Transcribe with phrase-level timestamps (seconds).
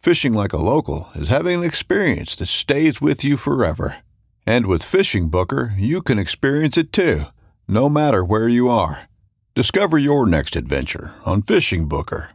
[0.00, 3.98] Fishing like a local is having an experience that stays with you forever.
[4.46, 7.24] And with FishingBooker, you can experience it too,
[7.68, 9.10] no matter where you are.
[9.54, 12.28] Discover your next adventure on FishingBooker.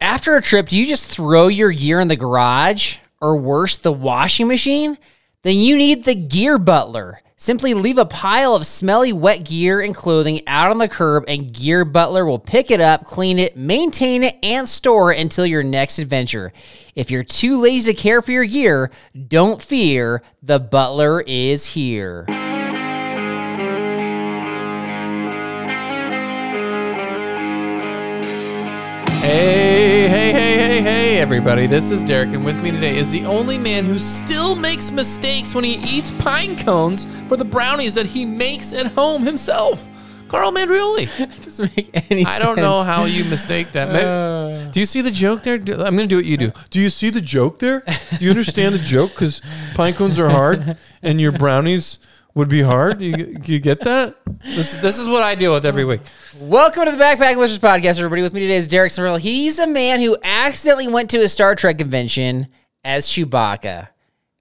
[0.00, 3.90] After a trip, do you just throw your gear in the garage or worse, the
[3.90, 4.96] washing machine?
[5.42, 7.22] Then you need the Gear Butler.
[7.42, 11.50] Simply leave a pile of smelly wet gear and clothing out on the curb, and
[11.50, 15.62] Gear Butler will pick it up, clean it, maintain it, and store it until your
[15.62, 16.52] next adventure.
[16.94, 18.90] If you're too lazy to care for your gear,
[19.26, 22.26] don't fear, the Butler is here.
[29.22, 29.69] Hey,
[30.82, 31.66] hey, everybody.
[31.66, 35.54] This is Derek, and with me today is the only man who still makes mistakes
[35.54, 39.86] when he eats pine cones for the brownies that he makes at home himself.
[40.28, 41.08] Carl Mandrioli.
[41.44, 43.88] doesn't make any I don't know how you mistake that.
[43.88, 44.70] Ma- uh.
[44.70, 45.58] do you see the joke there?
[45.58, 46.52] Do- I'm going to do what you do.
[46.70, 47.80] Do you see the joke there?
[48.18, 49.10] Do you understand the joke?
[49.10, 49.42] Because
[49.74, 51.98] pine cones are hard and your brownies
[52.34, 52.98] would be hard.
[52.98, 54.16] Do you, you get that?
[54.44, 56.00] This, this is what I deal with every week.
[56.40, 58.22] Welcome to the Backpack Listeners Podcast, everybody.
[58.22, 59.18] With me today is Derek Sorrell.
[59.18, 62.46] He's a man who accidentally went to a Star Trek convention
[62.84, 63.88] as Chewbacca.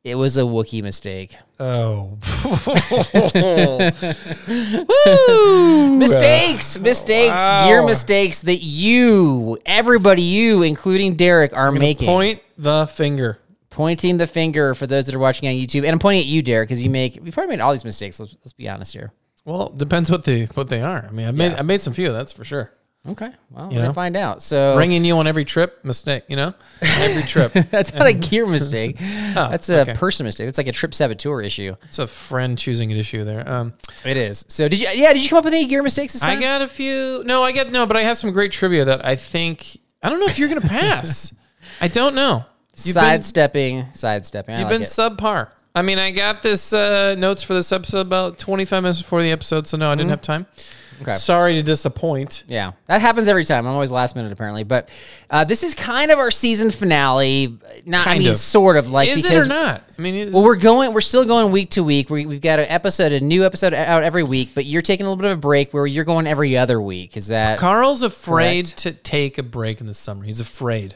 [0.03, 1.35] It was a Wookiee mistake.
[1.59, 2.17] Oh.
[5.97, 7.67] Mistakes, mistakes, Wow.
[7.67, 12.07] gear mistakes that you, everybody, you, including Derek, are making.
[12.07, 13.39] Point the finger.
[13.79, 16.41] Pointing the finger for those that are watching on YouTube, and I'm pointing at you,
[16.41, 18.19] Derek, because you make you probably made all these mistakes.
[18.19, 19.13] Let's, let's be honest here.
[19.45, 21.05] Well, depends what they what they are.
[21.07, 21.59] I mean, I made Yeah.
[21.59, 22.11] I made some few.
[22.11, 22.73] That's for sure.
[23.07, 23.93] Okay, well, we're You gonna know?
[23.93, 24.41] find out.
[24.41, 26.23] So Bringing you on every trip, mistake.
[26.27, 27.53] You know, every trip.
[27.71, 28.97] that's not a gear mistake.
[29.33, 29.93] that's a Oh, okay.
[29.93, 30.49] person mistake.
[30.49, 31.77] It's like a trip saboteur issue.
[31.83, 33.47] It's a friend choosing an issue there.
[33.49, 34.43] Um, It is.
[34.49, 34.89] So did you?
[34.89, 36.37] Yeah, did you come up with any gear mistakes this time?
[36.37, 37.23] I got a few.
[37.25, 40.19] No, I get no, but I have some great trivia that I think I don't
[40.19, 41.33] know if you're gonna pass.
[41.79, 42.43] I don't know.
[42.85, 44.55] You've been, sidestepping, sidestepping.
[44.55, 44.85] I you've like been it.
[44.85, 45.49] subpar.
[45.75, 49.31] I mean, I got this uh, notes for this episode about 25 minutes before the
[49.31, 50.45] episode, so no, I didn't have time.
[50.45, 51.01] Mm-hmm.
[51.01, 51.15] Okay.
[51.15, 52.43] Sorry to disappoint.
[52.47, 53.65] Yeah, that happens every time.
[53.65, 54.89] I'm always last minute apparently, but
[55.29, 57.57] uh, this is kind of our season finale.
[57.85, 58.37] Not, I mean, of.
[58.37, 59.83] sort of like Is because it or not?
[59.97, 60.93] I mean, well, we're going.
[60.93, 62.09] We're still going week to week.
[62.09, 64.49] We, we've got an episode, a new episode out every week.
[64.53, 67.15] But you're taking a little bit of a break where you're going every other week.
[67.15, 68.77] Is that Carl's afraid Correct.
[68.79, 70.25] to take a break in the summer.
[70.25, 70.95] He's afraid.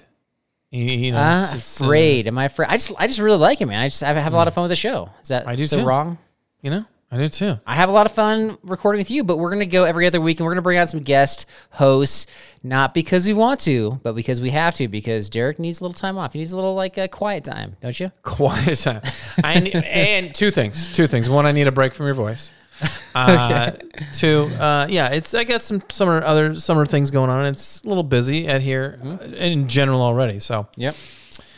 [0.76, 2.28] You know, uh, it's- it's, uh, afraid?
[2.28, 2.68] Am I afraid?
[2.70, 3.80] I just, I just really like it, man.
[3.80, 5.10] I just, I have a lot of fun with the show.
[5.22, 5.86] Is that I do so too.
[5.86, 6.18] wrong?
[6.62, 7.60] you know, I do too.
[7.68, 10.20] I have a lot of fun recording with you, but we're gonna go every other
[10.20, 12.26] week, and we're gonna bring out some guest hosts,
[12.64, 14.88] not because we want to, but because we have to.
[14.88, 16.34] Because Derek needs a little time off.
[16.34, 18.12] He needs a little like uh, quiet time, don't you?
[18.24, 19.02] quiet time.
[19.44, 20.88] I need, and two things.
[20.92, 21.30] Two things.
[21.30, 22.50] One, I need a break from your voice.
[23.16, 23.72] Uh,
[24.12, 27.46] Two, uh, yeah, it's I got some summer other summer things going on.
[27.46, 30.40] It's a little busy at here uh, in general already.
[30.40, 30.96] So Yep.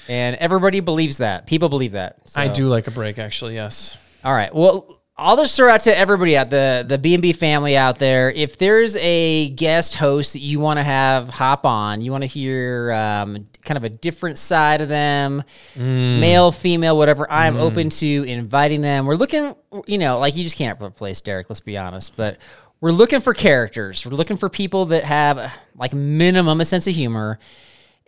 [0.09, 1.47] And everybody believes that.
[1.47, 2.17] People believe that.
[2.35, 3.19] I do like a break.
[3.19, 3.97] Actually, yes.
[4.25, 4.53] All right.
[4.53, 7.99] Well, I'll just throw out to everybody out the the B and B family out
[7.99, 8.31] there.
[8.31, 12.27] If there's a guest host that you want to have hop on, you want to
[12.27, 16.19] hear um, kind of a different side of them, mm.
[16.19, 17.31] male, female, whatever.
[17.31, 17.61] I'm mm.
[17.61, 19.05] open to inviting them.
[19.05, 19.55] We're looking,
[19.87, 21.49] you know, like you just can't replace Derek.
[21.49, 22.37] Let's be honest, but.
[22.81, 24.05] We're looking for characters.
[24.05, 27.39] We're looking for people that have like minimum a sense of humor.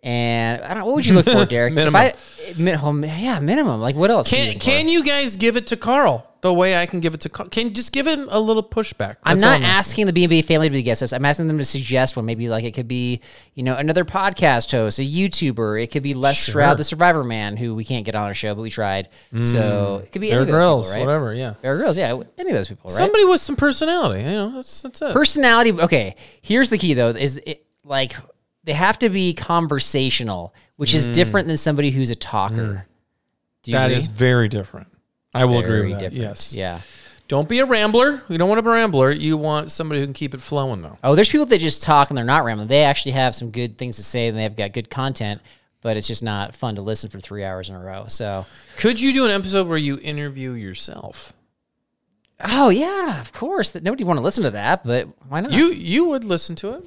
[0.04, 0.86] And I don't.
[0.86, 1.74] What would you look for, Derek?
[1.74, 2.02] Minimum.
[2.02, 3.80] If I, eh, min- oh, yeah, minimum.
[3.80, 4.30] Like what else?
[4.30, 4.60] Can for?
[4.60, 6.27] can you guys give it to Carl?
[6.42, 7.50] The way I can give it to Carl.
[7.50, 9.18] Can you just give him a little pushback?
[9.24, 10.06] I'm That's all not asking.
[10.06, 11.12] the B&B family to be guests.
[11.12, 12.26] I'm asking them to suggest one.
[12.26, 13.22] Maybe like it could be,
[13.54, 15.84] you know, another podcast host, a YouTuber.
[15.84, 18.54] It could be Les Stroud, the Survivor Man, who we can't get on our show,
[18.56, 19.10] but we tried.
[19.44, 21.08] So it could be Bear any of those Grylls, people, right?
[21.08, 21.34] whatever.
[21.34, 22.98] Yeah, Bear Grylls, yeah, any of those people, right?
[22.98, 24.22] somebody with some personality.
[24.24, 25.14] You know, that's that's it.
[25.14, 28.16] personality okay here's the key though is it, like
[28.64, 32.86] they have to be conversational which is different than somebody who's a talker
[33.64, 33.80] do you Mm.
[33.82, 33.96] That agree?
[33.98, 34.88] is very different.
[35.34, 36.00] I will agree with that.
[36.00, 36.22] different.
[36.24, 36.54] Yes.
[36.56, 36.82] yeah
[37.28, 38.24] Don't be a rambler.
[38.30, 39.12] You don't want a rambler.
[39.12, 40.98] You want somebody who can keep it flowing, though.
[41.04, 43.76] oh there's people that just talk and they're not rambling they actually have some good
[43.78, 45.42] things to say and they've got good content
[45.82, 48.46] but it's just not fun to listen for three hours in a row so
[48.78, 51.34] Could you do an episode where you interview yourself?
[52.44, 55.68] oh yeah of course that nobody want to listen to that but why not You
[55.72, 56.84] you would listen to it,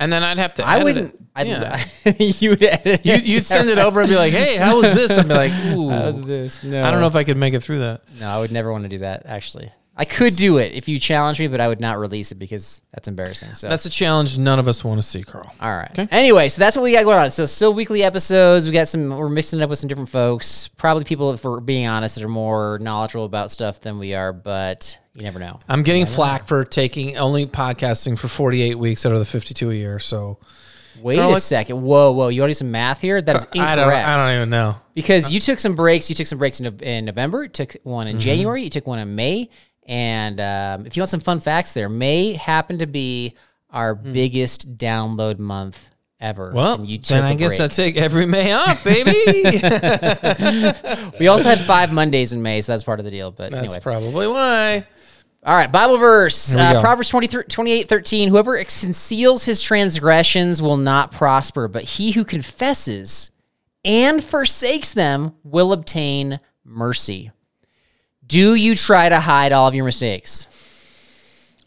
[0.00, 0.66] and then I'd have to.
[0.66, 1.84] i edit wouldn't yeah.
[2.18, 5.16] you would edit you you'd send it over and be like, "Hey, how was this?"
[5.16, 7.60] I'd be like, "Ooh, How's this no I don't know if I could make it
[7.60, 9.26] through that." No, I would never want to do that.
[9.26, 12.36] Actually, I could do it if you challenge me, but I would not release it
[12.36, 13.54] because that's embarrassing.
[13.54, 15.52] So That's a challenge none of us want to see, Carl.
[15.60, 15.90] all right.
[15.90, 16.06] Okay.
[16.12, 17.30] Anyway, so that's what we got going on.
[17.30, 18.66] So still weekly episodes.
[18.66, 19.10] We got some.
[19.10, 20.68] We're mixing it up with some different folks.
[20.68, 24.32] Probably people, for being honest, that are more knowledgeable about stuff than we are.
[24.32, 25.60] But you never know.
[25.68, 29.74] I'm getting flack for taking only podcasting for 48 weeks out of the 52 a
[29.74, 29.98] year.
[29.98, 30.38] So
[31.00, 31.82] Wait No, a like- second.
[31.82, 32.28] Whoa, whoa.
[32.28, 33.20] You want to do some math here?
[33.22, 33.70] That is incorrect.
[33.70, 33.92] I don't.
[33.92, 34.76] I don't even know.
[34.94, 36.08] because you took some breaks.
[36.10, 37.44] You took some breaks in, Nov- in November.
[37.44, 38.16] You took one Mm-hmm.
[38.16, 38.62] in January.
[38.64, 39.48] You took one in May.
[39.86, 43.34] And um, if you want some fun facts, there May happened to be
[43.70, 45.88] our biggest download month
[46.20, 46.50] ever.
[46.50, 46.56] Hmm.
[46.56, 49.12] Well, and you took then I a guess I take every May off, baby.
[51.20, 53.30] we also had five Mondays in May, so that's part of the deal.
[53.30, 54.86] But That's anyway, probably why.
[55.44, 55.70] All right.
[55.70, 56.80] Bible verse, uh.
[56.80, 58.28] Proverbs 20, 28, 13.
[58.28, 63.30] Whoever conceals his transgressions will not prosper, but he who confesses
[63.84, 67.30] and forsakes them will obtain mercy.
[68.26, 70.48] Do you try to hide all of your mistakes?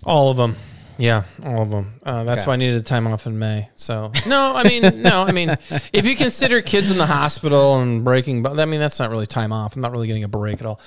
[0.06, 0.56] All of them.
[1.02, 1.94] Yeah, all of them.
[2.04, 2.50] Uh, that's Okay.
[2.50, 3.70] why I needed a time off in May.
[3.76, 5.50] So no, I mean, no, I mean,
[5.94, 9.26] if you consider kids in the hospital and breaking, but I mean, that's not really
[9.26, 9.76] time off.
[9.76, 10.80] I'm not really getting a break at all.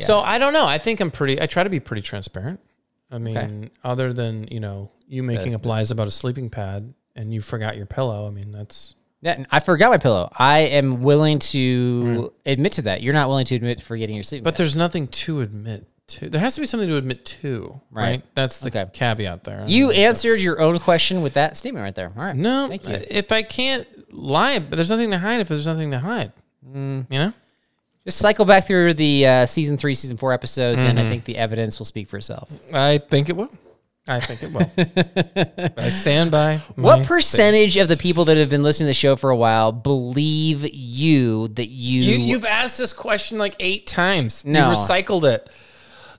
[0.00, 0.66] So I don't know.
[0.66, 1.40] I think I'm pretty.
[1.40, 2.60] I try to be pretty transparent.
[3.12, 7.32] I mean, other than you know you making up lies about a sleeping pad and
[7.34, 8.26] you forgot your pillow.
[8.26, 10.30] I mean, that's Yeah, I forgot my pillow.
[10.36, 13.02] I am willing to admit to that.
[13.02, 14.58] You're not willing to admit forgetting your sleeping But bag.
[14.58, 16.28] there's nothing to admit to.
[16.30, 18.02] There has to be something to admit to, right?
[18.10, 18.22] Right.
[18.34, 18.86] That's the Okay.
[18.92, 19.62] caveat there.
[19.62, 22.12] I You mean, answered that's- your own question with that statement right there.
[22.16, 22.36] All right.
[22.36, 22.96] No, Thank you.
[23.10, 26.32] if I can't lie, but there's nothing to hide if there's nothing to hide.
[26.68, 27.06] Mm.
[27.10, 27.32] You know?
[28.04, 31.10] Just cycle back through the uh, season three, season four episodes, and I Mm-hmm.
[31.10, 32.50] think the evidence will speak for itself.
[32.72, 33.50] I think it will.
[34.08, 35.74] I think it will.
[35.84, 36.62] I stand by.
[36.74, 39.36] What my percentage of the people that have been listening to the show for a
[39.36, 42.02] while believe you that you?
[42.02, 44.44] You, you've asked this question like eight times.
[44.46, 44.68] No.
[44.70, 45.48] You've recycled it.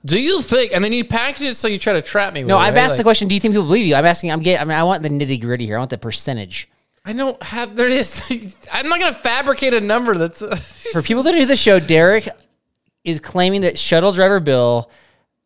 [0.04, 0.72] Do you think?
[0.72, 2.42] And then you package it so you try to trap me.
[2.42, 3.28] With no, I've asked the question.
[3.28, 3.94] Do you think people believe you?
[3.94, 4.32] I'm asking.
[4.32, 4.60] I'm getting.
[4.60, 5.76] I mean, I want the nitty gritty here.
[5.76, 6.68] I want the percentage.
[7.04, 7.76] I don't have.
[7.76, 8.56] There it is.
[8.72, 10.40] I'm not going to fabricate a number that's.
[10.92, 12.28] For people that do the show, Derek
[13.04, 14.90] is claiming that shuttle driver Bill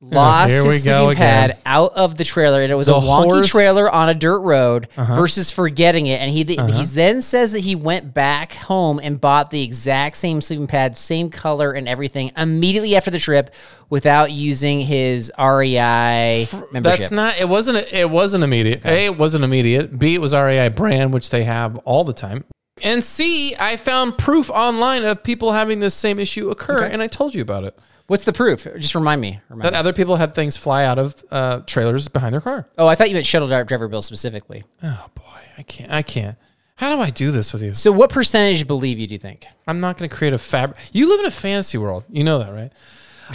[0.00, 2.94] lost here we his go sleeping pad out of the trailer, and it was The
[2.94, 3.58] a wonky horse- Uh-huh.
[3.58, 6.20] trailer on a dirt road versus forgetting it.
[6.20, 10.40] And he he then says that he went back home and bought the exact same
[10.40, 13.54] sleeping pad, same color and everything, immediately after the trip
[13.88, 16.82] without using his REI membership.
[16.82, 17.38] That's not.
[17.40, 17.92] It wasn't.
[17.92, 18.84] It wasn't immediate.
[18.84, 19.06] A.
[19.06, 19.98] It wasn't immediate.
[19.98, 20.14] B.
[20.14, 22.44] It was REI brand, which they have all the time.
[22.82, 23.54] And C.
[23.58, 27.40] I found proof online of people having this same issue occur, and I told you
[27.42, 27.78] about it.
[28.08, 28.66] What's the proof?
[28.78, 29.40] Just remind me.
[29.48, 29.78] Remind That me.
[29.78, 32.68] other people had things fly out of uh, trailers behind their car.
[32.78, 34.62] Oh, I thought you meant shuttle dri- driver Bill specifically.
[34.82, 35.22] Oh boy,
[35.58, 35.90] I can't.
[35.90, 36.36] I can't.
[36.76, 37.72] How do I do this with you?
[37.74, 39.06] So, what percentage believe you?
[39.06, 39.46] Do you think?
[39.66, 40.78] I'm not going to create a fabric.
[40.92, 42.04] You live in a fantasy world.
[42.10, 42.70] You know that, right?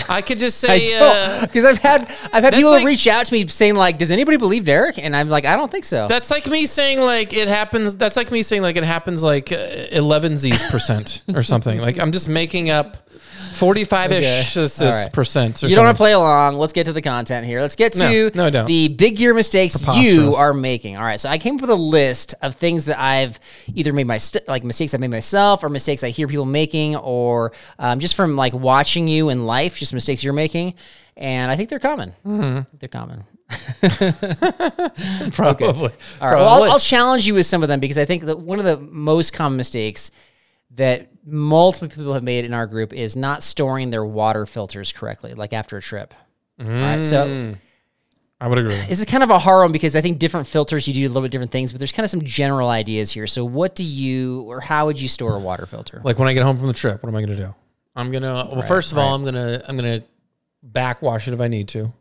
[0.08, 0.98] I could just say.
[0.98, 4.12] uh, because I've had I've had people like- reach out to me saying like, "Does
[4.12, 7.34] anybody believe Derek?" And I'm like, "I don't think so." That's like me saying like
[7.34, 7.98] it happens.
[7.98, 11.80] That's like me saying like it happens like eleven z's percent or something.
[11.80, 12.96] Like I'm just making up
[13.62, 15.06] forty five ish okay.
[15.14, 15.64] percent.
[15.64, 16.56] Or you don't want to play along.
[16.56, 17.62] Let's get to the content here.
[17.62, 18.66] Let's get to No, no, don't.
[18.66, 20.98] the big gear mistakes you are making.
[20.98, 23.40] All right, so I came up with a list of things that I've
[23.76, 26.96] either made my st- like mistakes I made myself, or mistakes I hear people making,
[26.96, 30.74] or um, just from like watching you in life, just mistakes you're making.
[31.16, 32.14] And I think they're common.
[32.26, 32.78] Mm-hmm.
[32.80, 33.26] They're common.
[35.32, 35.92] probably.
[36.22, 36.36] All right.
[36.36, 38.66] Well, I'll, I'll challenge you with some of them because I think that one of
[38.66, 40.10] the most common mistakes
[40.72, 45.34] that multiple people have made in our group is not storing their water filters correctly,
[45.34, 46.14] like after a trip.
[46.60, 47.04] All right.
[47.04, 47.56] So
[48.40, 48.76] I would agree.
[48.88, 51.08] this is kind of a hard one because I think different filters you do a
[51.08, 53.28] little bit different things, but there's kind of some general ideas here.
[53.28, 56.02] So what do you or how would you store a water filter?
[56.04, 57.54] Like when I get home from the trip, what am I going to do?
[57.96, 58.50] I'm gonna.
[58.52, 59.64] Well, first of all, I'm gonna.
[59.68, 60.02] I'm gonna
[60.64, 61.92] backwash it if I need to.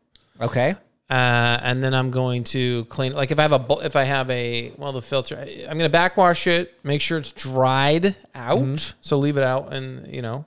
[0.41, 0.77] Okay.
[1.11, 3.13] Uh, and then I'm going to clean.
[3.15, 5.81] Like if I have a if I have a well the filter, I- I'm going
[5.81, 6.73] to backwash it.
[6.85, 8.95] Make sure it's dried out.
[9.01, 10.45] So leave it out and you know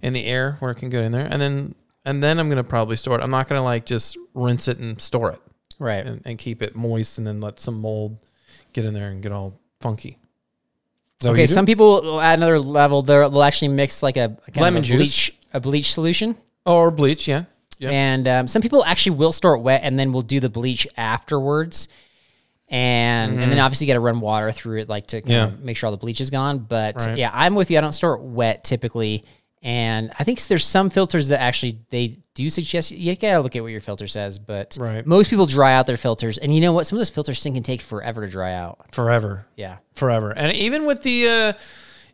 [0.00, 1.26] in the air where it can get in there.
[1.28, 3.22] And then and then I'm going to probably store it.
[3.22, 5.40] I'm not going to like just rinse it and store it
[5.80, 6.06] Right.
[6.06, 8.16] and, and keep it moist and then let some mold
[8.72, 10.10] get in there and get all funky.
[10.10, 10.16] Is
[11.24, 11.46] that what Okay.
[11.48, 13.02] Some people will add another level.
[13.02, 14.96] They'll actually mix like a, Lemon a juice.
[14.98, 16.36] bleach, a bleach solution.
[16.64, 17.44] or bleach, yeah.
[17.80, 17.90] Yeah.
[17.90, 20.86] And um, some people actually will store it wet and then will do the bleach
[20.96, 21.88] afterwards.
[22.68, 25.32] And and then obviously you got to run water through it, like to kind Mm-hmm.
[25.32, 25.44] Yeah.
[25.58, 26.58] of make sure all the bleach is gone.
[26.58, 27.18] But Right.
[27.18, 27.78] yeah, I'm with you.
[27.78, 29.24] I don't store it wet typically.
[29.62, 33.62] And I think there's some filters that actually they do suggest you gotta look at
[33.62, 34.38] what your filter says.
[34.38, 35.04] But Right.
[35.04, 36.86] most people dry out their filters, and you know what?
[36.86, 38.78] Some of those filters can take forever to dry out.
[38.94, 39.46] Forever.
[39.56, 39.78] Yeah.
[39.94, 40.30] forever.
[40.30, 41.52] And even with the uh,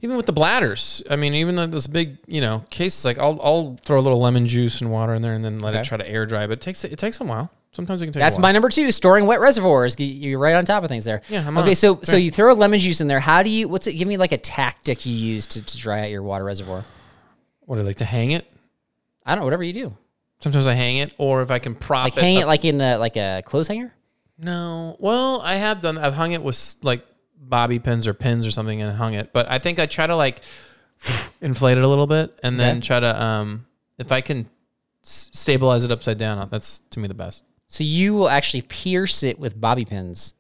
[0.02, 3.40] even with the bladders, I mean, even though those big you know cases, like I'll
[3.42, 5.96] I'll throw a little lemon juice and water in there and then let it try
[5.96, 6.46] to air dry.
[6.46, 7.50] But it takes it takes a while.
[7.72, 8.20] Sometimes it can take.
[8.20, 8.90] That's my number two.
[8.90, 10.00] Storing wet reservoirs.
[10.00, 11.20] You- You're right on top of things there.
[11.28, 11.70] Yeah, I'm okay.
[11.70, 11.74] on.
[11.76, 13.20] So so you throw a lemon juice in there.
[13.20, 13.68] How do you?
[13.68, 13.94] What's it?
[13.94, 16.84] Give me like a tactic you use to, to dry out your water reservoir.
[17.60, 18.50] What do I like to hang it?
[19.26, 19.46] I don't know.
[19.46, 19.96] Whatever you do.
[20.40, 22.76] Sometimes I hang it, or if I can prop Like it, hang it like in
[22.78, 23.92] the like a clothes hanger.
[24.38, 25.96] No, well, I have done.
[25.98, 27.04] I've hung it with like
[27.48, 29.32] bobby pins or pins or something and hung it.
[29.32, 30.40] But I think I try to like
[31.40, 32.86] inflate it a little bit and then Okay.
[32.86, 33.66] try to um
[33.98, 34.48] if I can
[35.04, 36.48] s- stabilize it upside down.
[36.50, 37.42] That's to me the best.
[37.68, 40.34] So you will actually pierce it with bobby pins,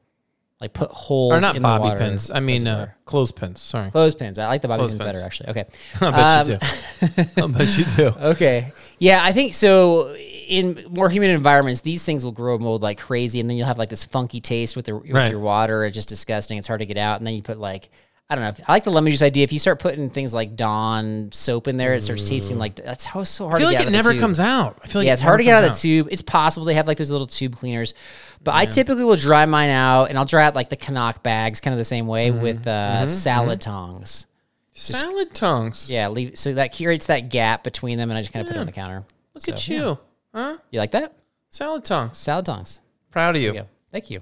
[0.60, 2.30] like put holes Or not in bobby pins.
[2.30, 3.60] I mean uh, clothespins.
[3.60, 3.90] Sorry.
[3.90, 4.38] clothespins.
[4.38, 5.22] I like the bobby pins Clothespins.
[5.22, 5.48] better actually.
[5.50, 5.64] Okay.
[6.00, 7.42] I bet you Um, do.
[7.42, 8.06] I bet you do.
[8.30, 8.72] Okay.
[8.98, 10.16] Yeah, I think so.
[10.46, 13.78] In more humid environments, these things will grow mold like crazy, and then you'll have
[13.78, 15.30] like this funky taste with, the, with Right.
[15.30, 15.84] your water.
[15.84, 16.56] It's just disgusting.
[16.58, 17.18] It's hard to get out.
[17.18, 17.90] And then you put like,
[18.28, 18.64] I don't know.
[18.66, 19.44] I like the lemon juice idea.
[19.44, 23.04] If you start putting things like Dawn soap in there, it starts tasting like that's
[23.06, 23.56] how so hard.
[23.56, 24.78] I feel like it out never comes out.
[24.82, 26.08] I feel like yeah, it it's hard to get out of the tube.
[26.10, 27.94] It's possible they have like those little tube cleaners,
[28.42, 31.60] but I typically will dry mine out, and I'll dry out like the CNOC bags,
[31.60, 32.42] kind of the same way Mm-hmm.
[32.42, 34.26] with uh, salad tongs.
[34.74, 35.88] Salad tongs.
[35.90, 38.56] Yeah, leave so that creates that gap between them, and I just kind of put
[38.56, 39.04] it on the counter.
[39.34, 39.98] Look at you,
[40.36, 40.58] huh?
[40.70, 41.14] You like that?
[41.50, 42.18] Salad tongs.
[42.18, 42.80] Salad tongs.
[43.10, 43.54] Proud of you.
[43.54, 43.62] Yeah.
[43.90, 44.20] Thank you.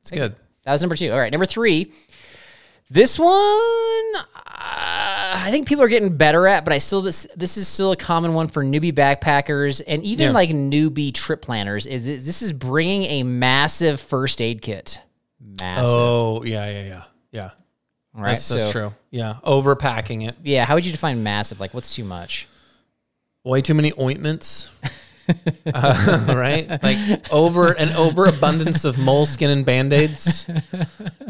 [0.00, 0.36] It's good.
[0.64, 1.10] That was number two.
[1.12, 1.92] All right, number three.
[2.90, 3.28] This one,
[4.16, 7.92] uh, I think people are getting better at, but I still this this is still
[7.92, 10.32] a common one for newbie backpackers and even Yeah.
[10.32, 11.84] like newbie trip planners.
[11.84, 15.00] Is is- this is bringing a massive first aid kit?
[15.40, 15.84] Massive.
[15.88, 17.50] Oh yeah, yeah, yeah, yeah.
[18.14, 18.94] All right, That's, that's so- true.
[19.10, 20.36] Yeah, overpacking it.
[20.42, 21.60] Yeah, how would you define massive?
[21.60, 22.48] Like, what's too much?
[23.44, 24.70] Way too many ointments.
[25.74, 26.82] uh, right?
[26.82, 30.48] Like over an overabundance of moleskin and band-aids.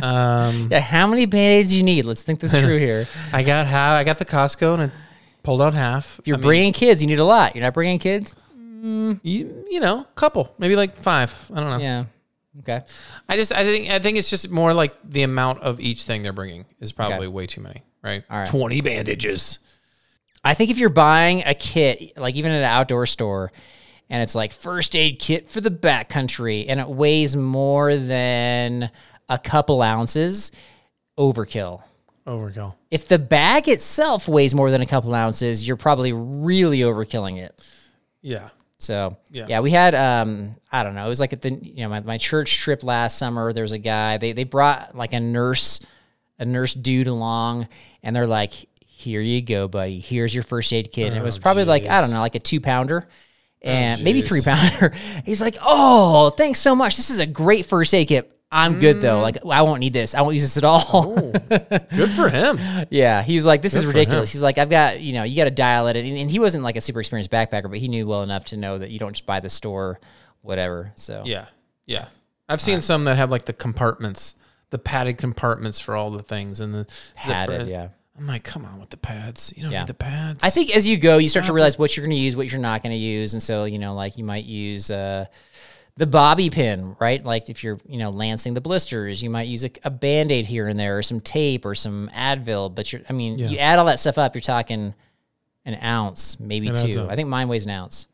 [0.00, 2.04] Um, Yeah, how many band-aids do you need?
[2.04, 3.06] Let's think this through here.
[3.32, 3.98] I got half.
[3.98, 4.90] I got the Costco and I
[5.42, 6.18] pulled out half.
[6.20, 7.54] If you're I mean, bringing kids, you need a lot.
[7.54, 8.34] You're not bringing kids?
[8.80, 11.50] you, you know, couple, maybe like five.
[11.52, 11.78] I don't know.
[11.78, 12.04] Yeah.
[12.60, 12.80] Okay.
[13.28, 16.22] I just, I think, I think it's just more like the amount of each thing
[16.22, 17.82] they're bringing is probably way too many.
[18.02, 18.24] Right?
[18.30, 18.48] All right.
[18.48, 19.58] Twenty bandages.
[20.44, 23.52] I think if you're buying a kit, like even at an outdoor store,
[24.10, 28.90] and it's like first aid kit for the backcountry, and it weighs more than
[29.28, 30.52] a couple ounces,
[31.18, 31.82] overkill.
[32.26, 32.74] Overkill.
[32.90, 37.60] If the bag itself weighs more than a couple ounces, you're probably really overkilling it.
[38.20, 38.50] Yeah.
[38.78, 39.46] So Yeah.
[39.48, 42.00] yeah, we had um I don't know it was like at the you know my,
[42.00, 43.52] my church trip last summer.
[43.52, 45.80] There was a guy they they brought like a nurse
[46.38, 47.66] a nurse dude along,
[48.04, 48.52] and they're like,
[48.86, 49.98] "Here you go, buddy.
[49.98, 52.40] Here's your first aid kit." And it was probably like I don't know like a
[52.40, 53.08] two pounder.
[53.64, 54.94] Oh, and maybe three pounder.
[55.24, 56.96] He's like, "Oh, thanks so much.
[56.96, 58.32] This is a great first aid kit.
[58.50, 59.20] I'm good though.
[59.20, 59.52] Like, mm.
[59.52, 60.14] I won't need this.
[60.14, 61.32] I won't use this at all." Oh,
[61.96, 62.58] good for him.
[62.90, 64.32] Yeah, he's like, this is ridiculous.
[64.32, 65.96] He's like, I've got, you know, you got to dial it.
[65.96, 66.06] in.
[66.06, 68.56] And, and he wasn't like a super experienced backpacker, but he knew well enough to
[68.56, 70.00] know that you don't just buy the store,
[70.40, 70.92] whatever.
[70.94, 71.46] So Yeah.
[71.84, 72.08] Yeah.
[72.48, 74.36] I've seen uh, some that have like the compartments,
[74.70, 76.86] the padded compartments for all the things and the
[77.16, 77.60] padded.
[77.62, 77.70] zipper.
[77.70, 77.88] Yeah.
[78.18, 79.52] I'm like, come on with the pads.
[79.56, 79.80] You don't Yeah.
[79.80, 80.42] need the pads.
[80.42, 82.50] I think as you go, you start to realize what you're going to use, what
[82.50, 85.26] you're not going to use, and so you know, like you might use uh,
[85.96, 87.25] the bobby pin, right?
[87.25, 90.46] Like if you're, you know, lancing the blisters, you might use a, a band aid
[90.46, 92.75] here and there, or some tape, or some Advil.
[92.75, 94.94] But you're, I mean, you add all that stuff up, you're talking
[95.64, 97.02] an ounce, maybe It adds two.
[97.02, 97.10] up.
[97.10, 98.06] I think mine weighs an ounce.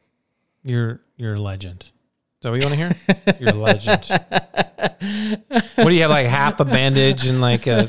[0.62, 1.87] you're you're a legend.
[2.44, 3.36] That what you want to hear?
[3.40, 4.04] You're a legend.
[5.76, 7.86] what do you have like half a bandage and like a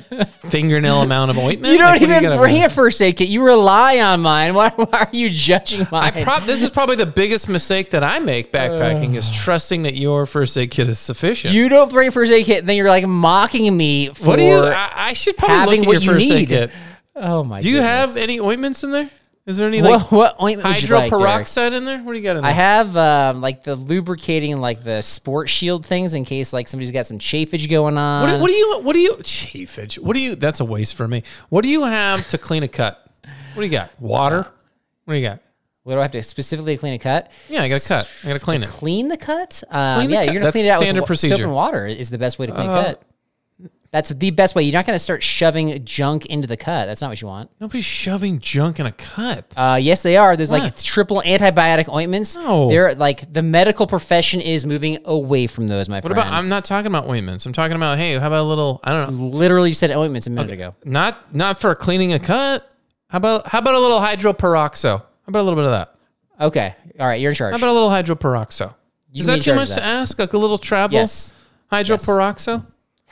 [0.50, 1.72] fingernail amount of ointment?
[1.74, 3.28] You don't Like, even gotta- bring a first aid kit.
[3.28, 4.54] You rely on mine.
[4.54, 6.14] Why, why are you judging mine?
[6.16, 9.96] I prob- this is probably the biggest mistake that I make backpacking is trusting that
[9.96, 11.54] your first aid kit is sufficient.
[11.54, 14.28] you don't bring a first aid kit, and then you're like mocking me for.
[14.28, 14.56] what do you?
[14.58, 16.72] I, I should probably having look at what your you first aid kit.
[17.18, 17.60] oh my!
[17.60, 17.92] Do you goodness.
[17.92, 19.10] have any ointments in there?
[19.46, 22.00] Is there any like what, what ointment you like, hydroperoxide in there?
[22.00, 22.50] What do you got in there?
[22.50, 26.92] I have um, like the lubricating, like the sport shield things, in case like somebody's
[26.92, 28.24] got some chafage going on.
[28.24, 28.80] What do, what do you?
[28.82, 29.14] What do you?
[29.18, 30.00] Chafage.
[30.00, 30.36] What do you?
[30.36, 31.22] That's a waste for me.
[31.50, 33.08] What do you have to clean a cut?
[33.54, 33.92] What do you got?
[34.02, 34.48] Water.
[35.06, 35.42] What do you got?
[35.84, 37.32] What do I have to specifically clean a cut?
[37.48, 38.12] Yeah, I got to cut.
[38.24, 38.70] I got to clean it.
[38.70, 39.64] Clean the cut?
[39.70, 40.26] Um, Clean the yeah, cut.
[40.26, 41.86] you're gonna That's clean it out standard with wa- soap and water.
[41.86, 43.02] Is the best way to clean Uh, a cut.
[43.96, 44.64] That's the best way.
[44.64, 46.86] You're not gonna start shoving junk into the cut.
[46.88, 47.50] That's not what you want.
[47.62, 49.54] Nobody's shoving junk in a cut.
[49.56, 50.36] Uh, yes, they are.
[50.36, 50.78] There's like What?
[50.84, 52.36] triple antibiotic ointments.
[52.36, 52.68] No.
[52.68, 56.18] They're like the medical profession is moving away from those, my What friend.
[56.18, 56.34] about?
[56.34, 57.46] I'm not talking about ointments.
[57.46, 58.82] I'm talking about hey, how about a little?
[58.84, 59.26] I don't know.
[59.28, 60.76] literally said ointments a minute ago.
[60.84, 62.70] Not not for cleaning a cut.
[63.08, 65.00] How about how about a little hydroperoxo?
[65.00, 65.96] How about a little bit of that?
[66.48, 67.52] Okay, all right, you're in charge.
[67.54, 68.74] How about a little hydroperoxo?
[69.14, 70.20] You Is can be in that too charge much of to ask?
[70.20, 71.32] Like a little travel Yes.
[71.72, 72.66] hydroperoxo?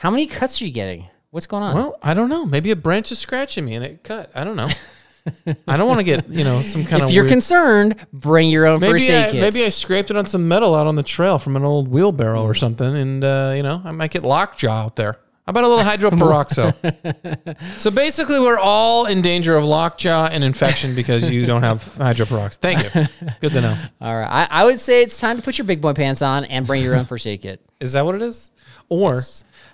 [0.04, 1.08] How many cuts are you getting?
[1.30, 1.74] What's going on?
[1.74, 2.44] Well, I don't know.
[2.44, 4.30] Maybe a branch is scratching me and it cut.
[4.34, 4.68] I don't know.
[5.66, 7.08] I don't want to get you know some kind if of.
[7.08, 9.40] If you're weird- concerned, bring your own first maybe aid I, kit.
[9.40, 12.42] maybe I scraped it on some metal out on the trail from an old wheelbarrow
[12.42, 15.14] or something, and uh, you know I might get lockjaw out there.
[15.46, 17.56] How about a little hydroperoxo?
[17.80, 22.56] so basically, we're all in danger of lockjaw and infection because you don't have hydroperoxo.
[22.56, 23.06] Thank you.
[23.40, 23.78] Good to know.
[24.02, 26.44] All right, I, I would say it's time to put your big boy pants on
[26.44, 27.62] and bring your own first aid kit.
[27.80, 28.50] Is that what it is?
[28.90, 29.22] Or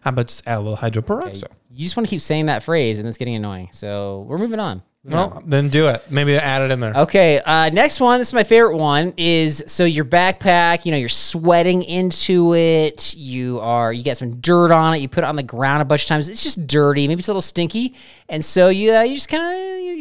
[0.02, 1.44] how about just add a little hydroperoxo?
[1.72, 3.68] You just want to keep saying that phrase, and it's getting annoying.
[3.72, 4.82] So we're moving on.
[5.02, 6.10] Well, then do it.
[6.10, 6.92] Maybe add it in there.
[6.94, 8.18] Okay, uh, next one.
[8.18, 9.14] This is my favorite one.
[9.16, 10.84] Is so your backpack.
[10.84, 13.14] You know, you're sweating into it.
[13.14, 13.94] You are.
[13.94, 14.98] You got some dirt on it.
[14.98, 16.28] You put it on the ground a bunch of times.
[16.28, 17.08] It's just dirty.
[17.08, 17.94] Maybe it's a little stinky.
[18.28, 19.42] And so you uh, you just kind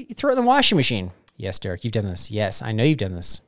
[0.10, 1.12] of throw it in the washing machine.
[1.38, 2.30] Yes, Derek, you've done this.
[2.30, 3.40] Yes, I know you've done this.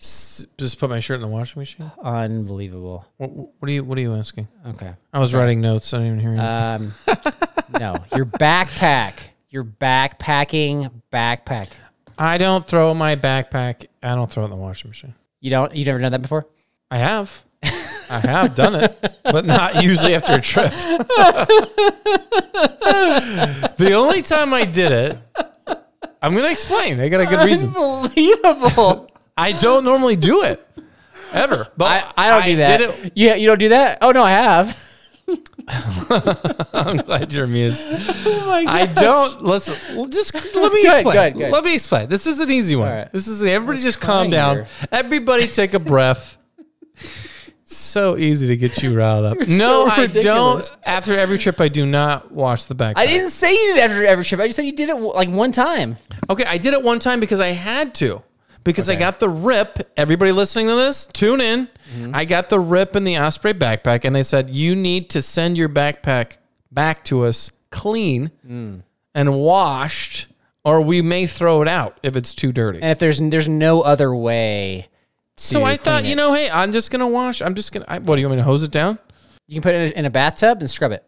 [0.00, 1.90] S- Just put my shirt in the washing machine.
[2.02, 3.04] Unbelievable.
[3.16, 3.82] What, what are you?
[3.84, 4.46] What are you asking?
[4.66, 4.94] Okay.
[5.12, 5.92] I was writing notes.
[5.92, 6.40] I didn't even hear you.
[6.40, 6.92] Um,
[7.80, 9.14] no, your backpack.
[9.50, 11.68] Your backpacking backpack.
[12.16, 13.86] I don't throw my backpack.
[14.02, 15.14] I don't throw it in the washing machine.
[15.40, 15.74] You don't.
[15.74, 16.46] You've never done that before.
[16.90, 17.44] I have.
[18.10, 20.70] I have done it, but not usually after a trip.
[23.76, 25.18] the only time I did it,
[26.22, 27.00] I'm going to explain.
[27.00, 27.68] I got a good reason.
[27.68, 29.08] Unbelievable.
[29.38, 30.66] I don't normally do it
[31.32, 31.68] ever.
[31.76, 32.76] But I, I don't do that.
[32.78, 33.12] Did it.
[33.14, 33.98] Yeah, you don't do that.
[34.02, 34.84] Oh no, I have.
[36.72, 37.86] I'm glad you're amused.
[38.30, 39.76] Oh I don't listen.
[40.10, 41.32] Just let me Oh Good, explain.
[41.32, 41.52] good, good.
[41.52, 42.08] Let me explain.
[42.08, 42.90] This is an easy one.
[42.90, 43.12] Right.
[43.12, 44.56] This is everybody just calm down.
[44.56, 44.66] here.
[44.90, 46.38] Everybody take a breath.
[46.96, 49.36] It's so easy to get you riled up.
[49.36, 50.72] You're no, so I don't.
[50.84, 52.94] After every trip, I do not wash the backpack.
[52.96, 54.40] I didn't say you did after every trip.
[54.40, 55.98] I just said you did it like one time.
[56.30, 58.22] Okay, I did it one time because I had to.
[58.64, 59.90] Because I got the rip.
[59.96, 61.68] Everybody listening to this, tune in.
[61.96, 62.14] Mm-hmm.
[62.14, 65.56] I got the rip in the Osprey backpack, and they said you need to send
[65.56, 66.36] your backpack
[66.70, 68.82] back to us clean Mm.
[69.14, 70.26] and washed,
[70.64, 72.80] or we may throw it out if it's too dirty.
[72.82, 74.88] And if there's there's no other way.
[75.36, 77.40] To so I thought, clean you know, hey, I'm just gonna wash.
[77.40, 77.86] I'm just gonna.
[77.88, 78.98] I, what do you want me to hose it down?
[79.46, 81.02] you can put it in a bathtub and scrub it.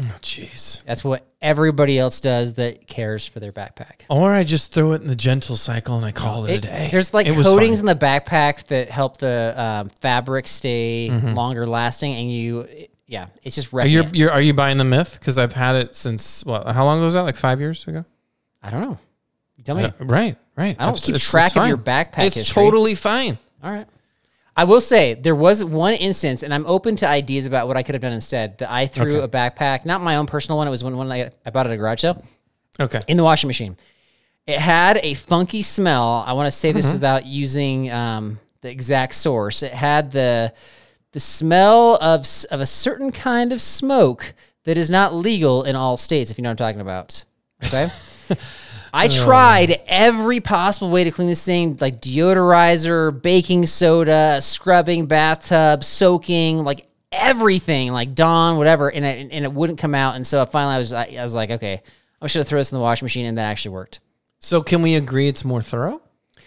[0.00, 0.82] Oh, jeez.
[0.84, 4.02] That's what everybody else does that cares for their backpack.
[4.08, 6.68] Or I just throw it in the gentle cycle and I call it, It- a
[6.68, 6.88] day.
[6.92, 11.34] There's like It coatings in the backpack that help the um, fabric stay Mm-hmm.
[11.34, 12.66] longer lasting, and you,
[13.06, 15.16] yeah, it's just Are you you're, are you buying the myth?
[15.18, 16.66] Because I've had it since what?
[16.66, 17.22] How long ago was that?
[17.22, 18.04] Like five years ago.
[18.62, 18.98] I don't know.
[19.56, 19.90] You tell me.
[20.00, 20.76] Right, right.
[20.78, 22.62] I don't It's- keep it's- track it's of your backpack It's history.
[22.64, 23.38] totally fine.
[23.62, 23.86] All right.
[24.58, 27.82] I will say there was one instance, and I'm open to ideas about what I
[27.84, 28.58] could have done instead.
[28.58, 29.24] That I threw Okay.
[29.24, 30.66] a backpack, not my own personal one.
[30.66, 32.22] It was one, one I, I bought at a garage sale
[32.80, 33.00] Okay.
[33.06, 33.76] in the washing machine.
[34.46, 36.24] It had a funky smell.
[36.26, 36.94] I want to say this Mm-hmm.
[36.94, 39.62] without using um, the exact source.
[39.62, 40.52] It had the
[41.12, 45.96] the smell of of a certain kind of smoke that is not legal in all
[45.96, 46.30] states.
[46.30, 47.22] If you know what I'm talking about.
[47.64, 47.88] Okay.
[48.92, 55.84] I tried every possible way to clean this thing, like deodorizer, baking soda, scrubbing, bathtub,
[55.84, 60.16] soaking, like everything, like Dawn, whatever, and it, and it wouldn't come out.
[60.16, 61.82] And so finally, I was I, I was like, okay,
[62.20, 64.00] I should have thrown this in the washing machine, and that actually worked.
[64.40, 66.00] So can we agree it's more thorough?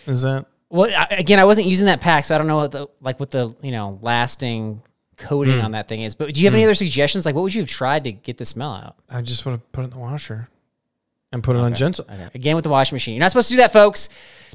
[0.08, 2.72] Is that Well, I, again, I wasn't using that pack, so I don't know what
[2.72, 4.82] the like what the you know lasting
[5.18, 5.66] coating Hmm.
[5.66, 6.16] on that thing is.
[6.16, 7.26] But do you have any other suggestions?
[7.26, 8.96] Like, what would you have tried to get the smell out?
[9.10, 10.50] I just want to put it in the washer
[11.32, 12.06] and put it on gentle.
[12.34, 14.10] Again, with the washing machine, you're not supposed to do that, folks.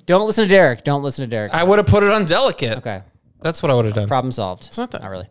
[0.06, 0.84] Don't listen to Derek.
[0.84, 1.52] Don't listen to Derek.
[1.52, 2.78] I would have put it on delicate.
[2.78, 3.02] Okay,
[3.40, 4.08] That's what I would have done.
[4.08, 4.66] problem solved.
[4.66, 5.02] It's not that.
[5.02, 5.28] Not really.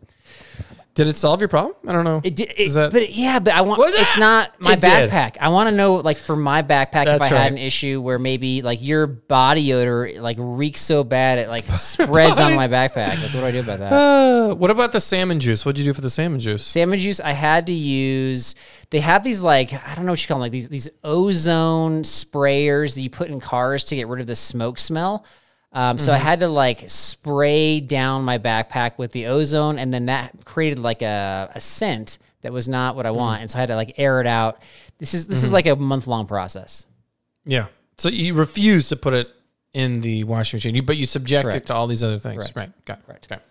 [0.96, 1.74] Did it solve your problem?
[1.86, 2.22] I don't know.
[2.24, 3.78] It did, it, Is that- but yeah, but I want.
[3.78, 5.10] Was It's not my It did.
[5.10, 5.36] backpack.
[5.38, 7.42] I want to know, like, for my backpack, if That's I right.
[7.42, 11.64] had an issue where maybe like your body odor like reeks so bad it like
[11.66, 13.08] spreads on my backpack.
[13.10, 13.92] Like, what do I do about that?
[13.92, 15.64] Uh, what about the salmon juice?
[15.66, 16.64] What'd you do for the salmon juice?
[16.64, 17.20] Salmon juice.
[17.20, 18.54] I had to use.
[18.88, 22.04] They have these like I don't know what you call them, like these these ozone
[22.04, 25.24] sprayers that you put in cars to get rid of the smoke smell.
[25.72, 26.24] Um, so I mm-hmm.
[26.24, 31.02] had to like spray down my backpack with the ozone, and then that created like
[31.02, 33.18] a, a scent that was not what I mm-hmm.
[33.18, 34.60] want, and so I had to like air it out.
[34.98, 35.54] This is this is mm-hmm.
[35.54, 36.86] like a month long process.
[37.44, 37.66] Yeah.
[37.98, 39.28] So you refuse to put it
[39.72, 41.64] in the washing machine, you, but you subject Correct.
[41.64, 42.38] it to all these other things.
[42.38, 42.56] Correct.
[42.56, 42.84] Right.
[42.84, 43.28] Got it.
[43.30, 43.42] Okay.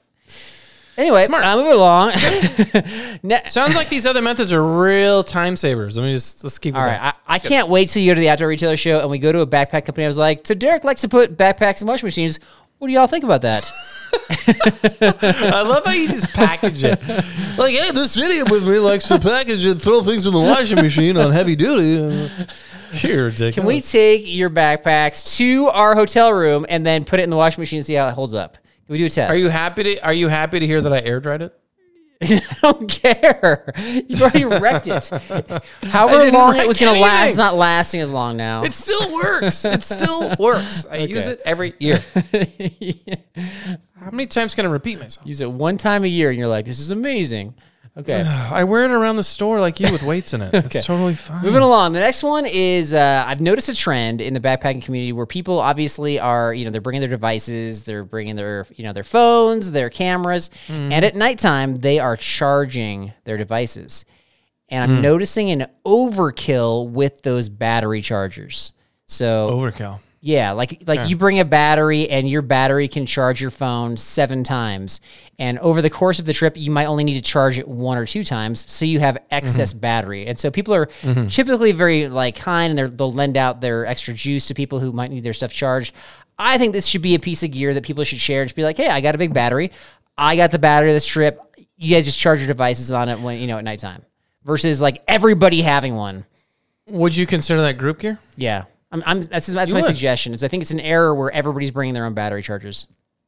[0.97, 2.11] Anyway, uh, moving along.
[3.23, 5.97] Ne- Sounds like these other methods are real time savers.
[5.97, 6.75] Let me just let's keep.
[6.75, 7.15] All that.
[7.27, 9.31] I, I can't wait till you go to the outdoor retailer show and we go
[9.31, 10.05] to a backpack company.
[10.05, 12.39] I was like, so Derek likes to put backpacks in washing machines.
[12.77, 13.69] What do y'all think about that?
[14.47, 16.99] I love how you just package it.
[17.57, 20.75] Like, hey, this idiot with me likes to package and throw things in the washing
[20.75, 22.29] machine on heavy duty.
[22.95, 23.55] You're ridiculous.
[23.55, 27.37] Can we take your backpacks to our hotel room and then put it in the
[27.37, 28.57] washing machine and see how it holds up?
[28.85, 29.33] Can we do a test?
[29.33, 31.59] Are you happy to Are you happy to hear that I air dried it?
[32.21, 33.73] I don't care.
[34.07, 35.09] You've already wrecked it.
[35.83, 38.63] However long it was going to last, it's not lasting as long now.
[38.63, 39.65] It still works.
[39.65, 40.87] It still works.
[40.87, 41.99] I use it every year.
[43.99, 45.27] How many times can I repeat myself?
[45.27, 47.53] Use it one time a year and you're like, this is amazing.
[47.97, 48.21] Okay.
[48.51, 50.53] I wear it around the store like you with weights in it.
[50.53, 51.43] It's totally fine.
[51.43, 55.13] Moving along, the next one is uh, I've noticed a trend in the backpacking community
[55.13, 58.93] where people obviously are, you know, they're bringing their devices, they're bringing their, you know,
[58.93, 64.05] their phones, their cameras, and at nighttime they are charging their devices.
[64.69, 68.73] And I'm noticing an overkill with those battery chargers.
[69.05, 69.99] So Overkill.
[70.25, 74.43] Yeah, like like you bring a battery and your battery can charge your phone seven
[74.43, 74.99] times.
[75.37, 77.95] And over the course of the trip, you might only need to charge it one
[77.95, 79.81] or two times, so you have excess mm-hmm.
[79.81, 80.25] battery.
[80.25, 81.27] And so people are mm-hmm.
[81.27, 85.11] typically very like kind, and they'll lend out their extra juice to people who might
[85.11, 85.93] need their stuff charged.
[86.39, 88.55] I think this should be a piece of gear that people should share and just
[88.55, 89.71] be like, "Hey, I got a big battery.
[90.17, 91.39] I got the battery of this trip.
[91.77, 94.01] You guys just charge your devices on it when you know at nighttime."
[94.43, 96.25] Versus like everybody having one.
[96.87, 98.17] Would you consider that group gear?
[98.37, 99.87] Yeah, I'm, I'm that's that's You my would.
[99.87, 100.33] suggestion.
[100.33, 102.87] Is I think it's an error where everybody's bringing their own battery chargers.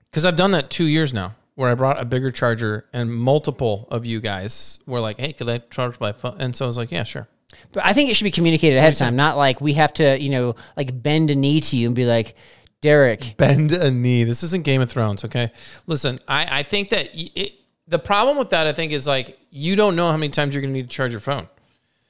[0.09, 3.87] Because I've done that two years now, where I brought a bigger charger, and multiple
[3.91, 6.77] of you guys were like, "Hey, could I charge my phone?" And so I was
[6.77, 7.27] like, "Yeah, sure."
[7.71, 10.19] But I think it should be communicated ahead of time, not like we have to,
[10.21, 12.35] you know, like bend a knee to you and be like,
[12.81, 14.23] Derek, Bend a knee.
[14.25, 15.51] This isn't Game of Thrones, okay?
[15.87, 17.53] Listen, I, I think that y- it,
[17.87, 20.61] the problem with that, I think, is like you don't know how many times you're
[20.61, 21.47] going to need to charge your phone.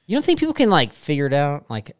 [0.06, 1.64] you don't think people can like figure it out?
[1.70, 1.96] Like, like,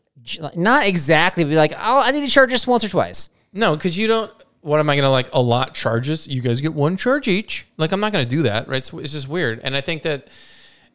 [0.54, 3.30] not exactly, but be like, oh, I need to charge just once or twice.
[3.52, 4.32] No, because you don't.
[4.60, 6.26] What am I going to like allot charges?
[6.26, 7.66] You guys get one charge each.
[7.76, 8.78] Like I'm not going to do that, right?
[8.78, 10.28] It's, it's just weird, and I think that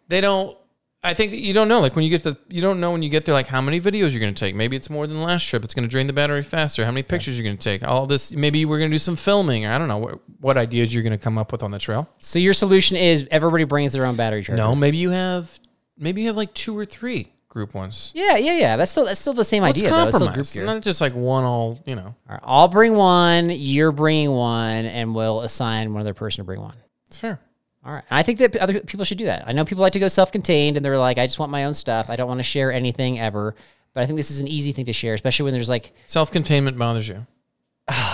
[0.08, 0.58] they don't.
[1.06, 1.82] I think that you don't know.
[1.82, 3.82] Like when you get the, you don't know when you get there, like how many
[3.82, 4.56] videos you're going to take.
[4.56, 5.66] Maybe it's more than the last trip.
[5.66, 6.86] It's going to drain the battery faster.
[6.86, 7.86] How many pictures you're going to take?
[7.86, 8.32] All this.
[8.32, 9.66] Maybe we're going to do some filming.
[9.66, 11.80] Or I don't know what, what ideas you're going to come up with on the
[11.80, 12.08] trail.
[12.20, 14.56] So your solution is everybody brings their own battery charger.
[14.56, 15.60] No, maybe you have,
[15.98, 18.12] maybe you have like two or three group ones.
[18.16, 18.76] Yeah, yeah, yeah.
[18.78, 19.92] That's still that's still the same Let's idea.
[19.92, 20.08] Though.
[20.08, 20.54] It's still group compromise.
[20.54, 20.66] gear.
[20.66, 21.80] Not just like one all.
[21.86, 23.52] You know, All right, I'll bring one.
[23.52, 26.76] You're bringing one, and we'll assign one other person to bring one.
[27.08, 27.40] it's fair.
[27.86, 28.04] All right.
[28.10, 29.44] I think that other people should do that.
[29.46, 31.74] I know people like to go self-contained and they're like, I just want my own
[31.74, 32.10] stuff.
[32.10, 33.56] I don't want to share anything ever.
[33.94, 36.32] But I think this is an easy thing to share, especially when there's like, Self
[36.32, 37.28] containment bothers you.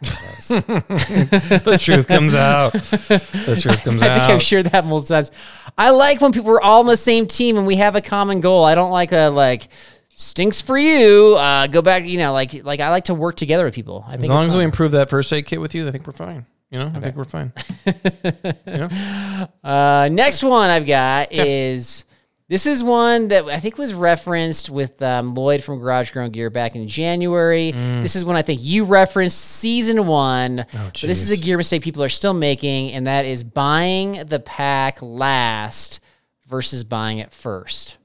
[0.00, 2.72] the truth comes out.
[2.72, 4.10] The truth comes out.
[4.12, 5.32] I think I've shared that multiple times.
[5.76, 8.40] I like when people are all on the same team and we have a common
[8.40, 8.64] goal.
[8.64, 9.68] I don't like a like
[10.14, 11.34] stinks for you.
[11.36, 12.06] Uh, go back.
[12.06, 14.04] You know, like like I like to work together with people.
[14.06, 16.06] I think As long as we improve that first aid kit with you, I think
[16.06, 16.46] we're fine.
[16.70, 17.52] You know, I think we're fine.
[19.64, 22.04] Uh, next one I've got is
[22.48, 26.48] this is one that I think was referenced with um, Lloyd from Garage Grown Gear
[26.50, 27.72] back in January.
[27.74, 28.02] Mm.
[28.02, 30.64] This is one I think you referenced season one.
[30.72, 34.26] but this is a Oh, gear mistake people are still making, and that is buying
[34.26, 36.00] the pack last
[36.46, 37.96] versus buying it 1st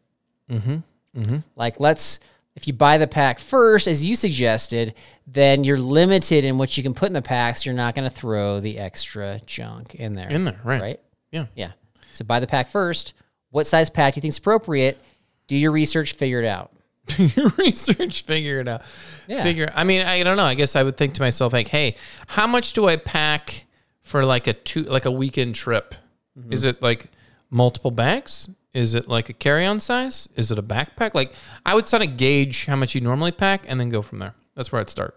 [0.51, 1.37] Mm-hmm.
[1.55, 2.19] Like let's
[2.55, 4.93] if you buy the pack first, as you suggested,
[5.25, 7.65] then you're limited in what you can put in the packs.
[7.65, 10.29] You're not going to throw the extra junk in there.
[10.29, 10.81] In there, right?
[10.81, 10.99] Right?
[11.31, 11.45] Yeah.
[11.55, 11.71] Yeah.
[12.11, 13.13] So buy the pack first.
[13.53, 14.97] What size pack do you think is appropriate?
[15.45, 16.71] Do your research, figure it out.
[17.35, 18.81] Your Research, figure it out.
[19.27, 19.43] Yeah.
[19.43, 19.69] Figure.
[19.75, 20.45] I mean, I don't know.
[20.45, 21.95] I guess I would think to myself, like, hey,
[22.27, 23.65] how much do I pack
[24.01, 25.93] for like a two, like a weekend trip?
[26.39, 26.51] Mm-hmm.
[26.51, 27.11] Is it like
[27.51, 28.49] multiple bags?
[28.73, 30.27] Is it like a carry-on size?
[30.35, 31.13] Is it a backpack?
[31.13, 31.33] Like,
[31.65, 34.33] I would sort of gauge how much you normally pack and then go from there.
[34.55, 35.15] That's where I'd start.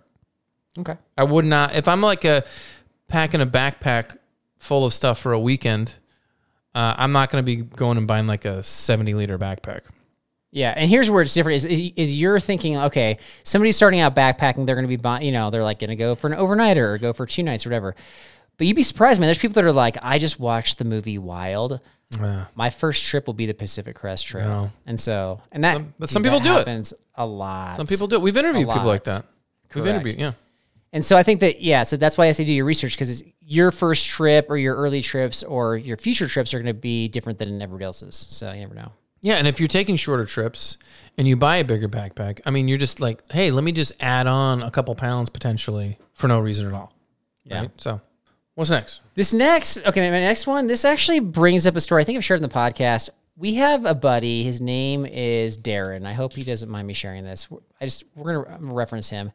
[0.78, 0.96] Okay.
[1.16, 2.44] I would not if I'm like a
[3.08, 4.18] packing a backpack
[4.58, 5.94] full of stuff for a weekend.
[6.76, 9.80] Uh, I'm not going to be going and buying like a 70 liter backpack.
[10.52, 14.14] Yeah, and here's where it's different: is is, is you're thinking, okay, somebody's starting out
[14.14, 16.38] backpacking, they're going to be buying, you know, they're like going to go for an
[16.38, 17.94] overnighter or go for two nights or whatever.
[18.58, 19.26] But you'd be surprised, man.
[19.26, 21.80] There's people that are like, I just watched the movie Wild.
[22.54, 24.72] My first trip will be the Pacific Crest Trail, No.
[24.86, 25.78] and so and that.
[25.98, 26.58] but dude, some people do it.
[26.58, 27.76] happens a lot.
[27.78, 28.16] Some people do.
[28.16, 28.22] it.
[28.22, 29.24] We've interviewed people like that.
[29.74, 30.32] We've interviewed, yeah.
[30.92, 33.22] And so I think that yeah, so that's why I say do your research because
[33.40, 37.08] your first trip or your early trips or your future trips are going to be
[37.08, 38.16] different than everybody else's.
[38.30, 38.92] So you never know.
[39.22, 40.76] Yeah, and if you're taking shorter trips
[41.18, 43.92] and you buy a bigger backpack, I mean, you're just like, hey, let me just
[43.98, 46.92] add on a couple pounds potentially for no reason at all.
[47.44, 47.60] Yeah.
[47.60, 47.70] Right?
[47.78, 48.00] So,
[48.54, 49.00] what's next?
[49.14, 52.24] This next, okay, my next one, this actually brings up a story I think I've
[52.24, 53.08] shared in the podcast.
[53.36, 54.44] We have a buddy.
[54.44, 56.06] His name is Darren.
[56.06, 57.48] I hope he doesn't mind me sharing this.
[57.80, 59.32] I just we're gonna reference him.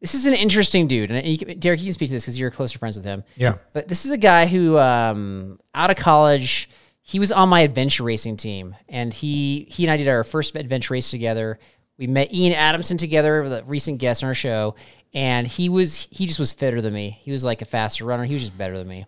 [0.00, 2.38] This is an interesting dude, and you can, Derek, you can speak to this because
[2.38, 3.22] you're closer friends with him.
[3.36, 3.56] Yeah.
[3.74, 6.70] But this is a guy who, um, out of college,
[7.02, 10.56] he was on my adventure racing team, and he he and I did our first
[10.56, 11.58] adventure race together.
[11.98, 14.74] We met Ian Adamson together, the recent guest on our show,
[15.12, 17.18] and he was he just was fitter than me.
[17.20, 18.24] He was like a faster runner.
[18.24, 19.06] He was just better than me.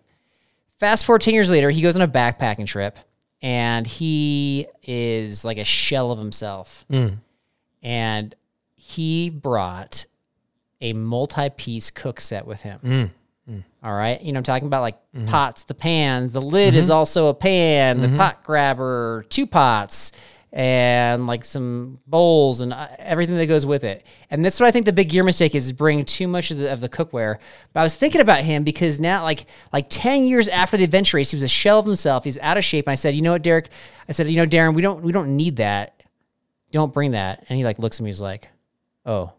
[0.79, 2.99] Fast forward ten years later, he goes on a backpacking trip,
[3.41, 6.85] and he is like a shell of himself.
[7.81, 8.35] And
[8.75, 10.05] he brought
[10.83, 12.79] a multi-piece cook set with him.
[12.83, 13.11] Mm,
[13.49, 13.63] mm.
[13.81, 14.21] All right.
[14.21, 15.29] You know, I'm talking about like mm-hmm.
[15.29, 16.33] pots, the pans.
[16.33, 16.93] The lid is mm-hmm.
[16.93, 18.17] also a pan, the mm-hmm.
[18.17, 20.11] pot grabber, two pots,
[20.51, 24.05] and like some bowls and uh, everything that goes with it.
[24.29, 26.57] And that's what I think the big gear mistake is, is bringing too much of
[26.57, 27.39] the, of the cookware.
[27.71, 31.15] But I was thinking about him because now, like, like 10 years after the adventure
[31.15, 32.25] race, he was a shell of himself.
[32.25, 32.87] He's out of shape.
[32.87, 33.69] And I said, you know what, Derek?
[34.09, 36.05] I said, you know, Darren, we don't, we don't need that.
[36.71, 37.45] Don't bring that.
[37.47, 38.09] And he like looks at me.
[38.09, 38.49] He's like,
[39.05, 39.31] oh,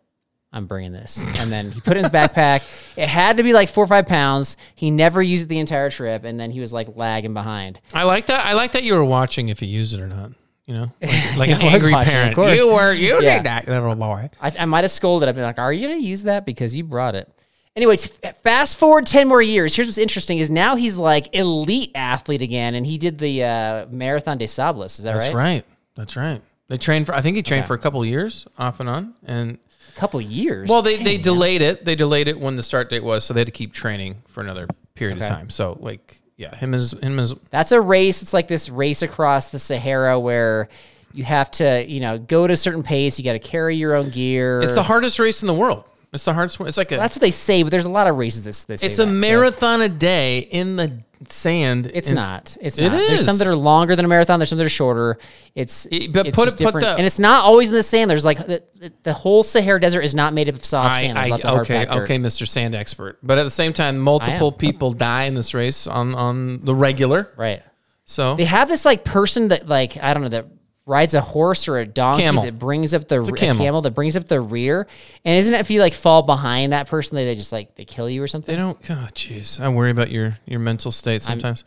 [0.55, 1.19] I'm bringing this.
[1.40, 2.62] And then he put it in his backpack.
[2.97, 4.57] It had to be like four or five pounds.
[4.77, 6.23] He never used it the entire trip.
[6.23, 7.81] And then he was like lagging behind.
[7.93, 8.47] I like that.
[8.47, 10.31] I like that you were watching if he used it or not.
[10.67, 12.35] You know, like, like an I was angry watching, of parent.
[12.37, 12.57] course.
[12.59, 13.43] You were using Yeah.
[13.43, 14.31] that little boy.
[14.40, 15.29] I, I might have scolded.
[15.29, 16.47] I've been like, are you going to use that?
[16.47, 17.29] Because you brought it.
[17.75, 18.11] Anyway, t-
[18.45, 19.75] fast forward 10 more years.
[19.75, 22.77] Here's what's interesting is now he's like elite athlete again.
[22.77, 24.99] And he did the uh, Marathon des Sables.
[25.01, 25.64] Is that That's right?
[25.97, 26.40] That's right.
[26.69, 27.14] They trained for.
[27.14, 29.59] I think he trained for a couple of years, off and on, and
[29.96, 30.68] couple years.
[30.68, 31.85] Well, they, Dang, they delayed it.
[31.85, 34.40] They delayed it when the start date was, so they had to keep training for
[34.42, 35.50] another period of time.
[35.50, 38.22] So like, yeah, him as him as That's a race.
[38.22, 40.68] It's like this race across the Sahara where
[41.12, 43.18] you have to, you know, go at a certain pace.
[43.18, 44.61] You got to carry your own gear.
[44.61, 45.85] it's the hardest race in the world.
[46.12, 46.68] It's the hardest one.
[46.68, 48.87] It's like a That's what they say, but there's a lot of races this say
[48.87, 51.90] it's a marathon a day in the sand.
[51.94, 52.56] It's And- not.
[52.60, 52.96] It's It not.
[52.96, 54.38] There's some that are longer than a marathon.
[54.38, 55.18] There's some that are shorter.
[55.54, 56.80] It's It- but it's put put different.
[56.87, 58.10] the- and it's not always in the sand.
[58.10, 58.62] There's like the,
[59.02, 61.18] the, whole Sahara Desert is not made up of soft I, sand.
[61.18, 62.46] I, okay, okay, Mr.
[62.46, 63.18] Sand expert.
[63.22, 67.30] But at the same time, multiple people die in this race on on the regular.
[67.37, 67.62] Right.
[68.06, 70.46] So They have this like person that like I don't know that
[70.87, 72.42] rides a horse or a donkey Camel.
[72.44, 73.64] that brings up the a a camel.
[73.64, 73.81] camel.
[73.83, 74.87] that brings up the rear.
[75.25, 77.85] And isn't it if you like fall behind that person, they, they just like they
[77.87, 78.55] kill you or something?
[78.55, 78.79] they don't.
[78.90, 81.64] Oh, jeez, I worry about your your mental state sometimes.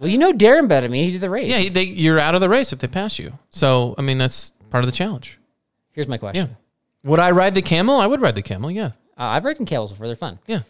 [0.00, 1.04] Well, you know Darren better than me.
[1.04, 1.52] He did the race.
[1.64, 3.32] yeah, they, you're out of the race if they pass you.
[3.50, 5.38] So I mean, that's part of the challenge.
[5.92, 6.48] Here's my question.
[6.48, 7.10] Yeah.
[7.10, 7.96] Would I ride the camel?
[8.00, 8.70] I would ride the camel.
[8.70, 8.86] Yeah.
[9.18, 10.06] Uh, I've ridden camels before.
[10.08, 10.38] They're fun.
[10.46, 10.60] Yeah.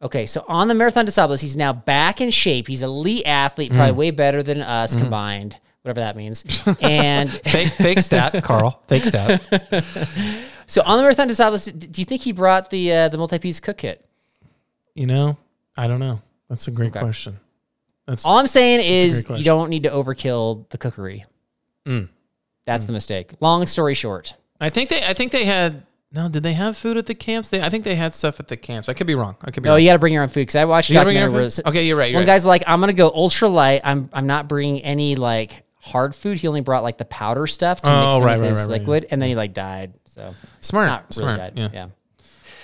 [0.00, 2.68] Okay, so on the Marathon des Sables, he's now back in shape.
[2.68, 3.96] He's elite athlete, probably Mm.
[3.96, 6.44] way better than us combined, whatever that means.
[6.82, 8.82] And Fake fake stat, Carl.
[8.88, 9.42] Fake stat.
[10.66, 13.18] so on the Marathon des Sables, d- do you think he brought the uh, the
[13.18, 14.04] multi-piece cook kit?
[14.94, 15.36] You know,
[15.76, 16.20] I don't know.
[16.48, 17.00] That's a great Okay.
[17.00, 17.38] question.
[18.06, 21.26] That's All I'm saying is you don't need to overkill the cookery.
[21.86, 22.08] Mm.
[22.64, 23.32] That's the mistake.
[23.40, 24.34] Long story short.
[24.60, 27.50] I think they I think they had no, did they have food at the camps?
[27.50, 28.88] They I think they had stuff at the camps.
[28.88, 29.36] I could be wrong.
[29.42, 29.80] I could be No, wrong.
[29.82, 31.42] you got to bring your own food because I watched You bring your documentary own
[31.44, 31.66] where food?
[31.66, 32.10] Okay, you're right.
[32.10, 32.32] You're one right.
[32.34, 33.82] guy's like, I'm gonna go ultra light.
[33.84, 36.38] I'm I'm not bringing any like hard food.
[36.38, 38.68] He only brought like the powder stuff to mix Oh, right, with right, his right,
[38.80, 39.94] liquid, and then he like died.
[40.04, 40.88] So smart.
[40.88, 41.38] not really smart.
[41.38, 41.52] died.
[41.58, 41.68] Yeah.
[41.72, 41.88] yeah.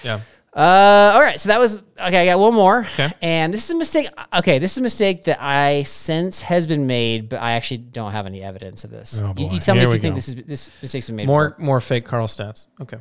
[0.02, 0.20] Yeah.
[0.56, 1.40] Uh, all right.
[1.40, 2.22] So that was okay.
[2.22, 2.80] I got one more.
[2.92, 3.12] Okay.
[3.20, 4.08] And this is a mistake.
[4.32, 8.12] Okay, this is a mistake that I sense has been made, but I actually don't
[8.12, 9.20] have any evidence of this.
[9.20, 11.26] Oh, you, you tell me if you think this is this mistake's been made.
[11.26, 11.64] More before.
[11.64, 12.68] more fake Carl stats.
[12.80, 12.98] Okay.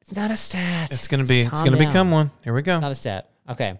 [0.00, 0.90] It's not a stat.
[0.90, 1.86] It's gonna be it's gonna down.
[1.86, 2.30] become one.
[2.42, 2.74] Here we go.
[2.74, 3.30] It's not a stat.
[3.48, 3.78] Okay.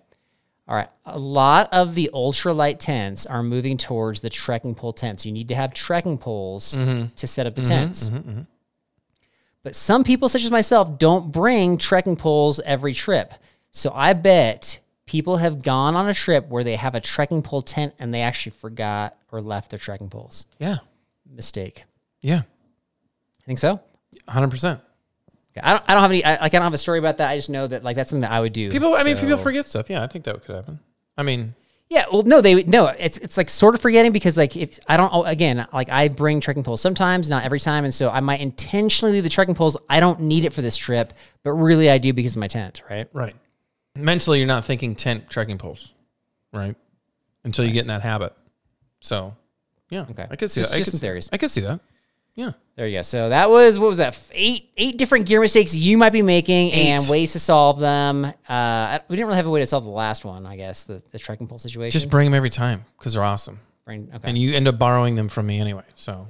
[0.69, 0.91] All right.
[1.07, 5.25] A lot of the ultralight tents are moving towards the trekking pole tents.
[5.25, 7.07] You need to have trekking poles mm-hmm.
[7.15, 8.11] to set up the mm-hmm, tents.
[8.11, 8.41] Mm-hmm,
[9.63, 13.33] but some people, such as myself, don't bring trekking poles every trip.
[13.73, 17.63] So I bet people have gone on a trip where they have a trekking pole
[17.63, 20.47] tent and they actually forgot or left their trekking poles.
[20.59, 20.79] Yeah.
[21.29, 21.85] Mistake.
[22.21, 22.43] Yeah.
[23.43, 23.81] I think so?
[24.29, 24.81] 100%.
[25.59, 25.85] Yeah, I don't.
[25.89, 26.25] I don't have any.
[26.25, 27.29] I, like, I don't have a story about that.
[27.31, 28.71] I just know that like that's something that I would do.
[28.71, 28.95] People.
[28.95, 29.91] I mean, people forget stuff.
[29.91, 30.81] Yeah, I think that could happen.
[31.17, 31.55] I mean,
[31.89, 32.87] Yeah, well, no, they no.
[32.89, 36.09] It's it's like sort of forgetting because like if I don't oh, again like I
[36.09, 39.55] bring trekking poles sometimes, not every time, and so I might intentionally leave the trekking
[39.55, 39.77] poles.
[39.89, 42.83] I don't need it for this trip, but really I do because of my tent,
[42.89, 43.09] right?
[43.13, 43.35] right.
[43.97, 45.93] Mentally, you're not thinking tent trekking poles,
[46.53, 46.77] right?
[47.45, 48.33] Until you get in that habit.
[49.01, 49.35] So,
[49.91, 50.07] yeah.
[50.11, 50.27] Okay.
[50.31, 50.77] I could see Just- that.
[50.77, 51.29] I could some see- theories.
[51.33, 51.81] I could see that.
[52.39, 52.53] Yeah.
[52.77, 53.03] There you go.
[53.03, 54.17] So that was what was that?
[54.33, 58.25] Eight eight different gear mistakes you might be making and ways to solve them.
[58.49, 61.03] Uh, we didn't really have a way to solve the last one, I guess, the
[61.11, 61.91] the trekking pole situation.
[61.91, 63.59] Just bring them every time because they're awesome.
[63.85, 64.29] Bring- okay.
[64.29, 65.83] And you end up borrowing them from me anyway.
[65.97, 66.29] So,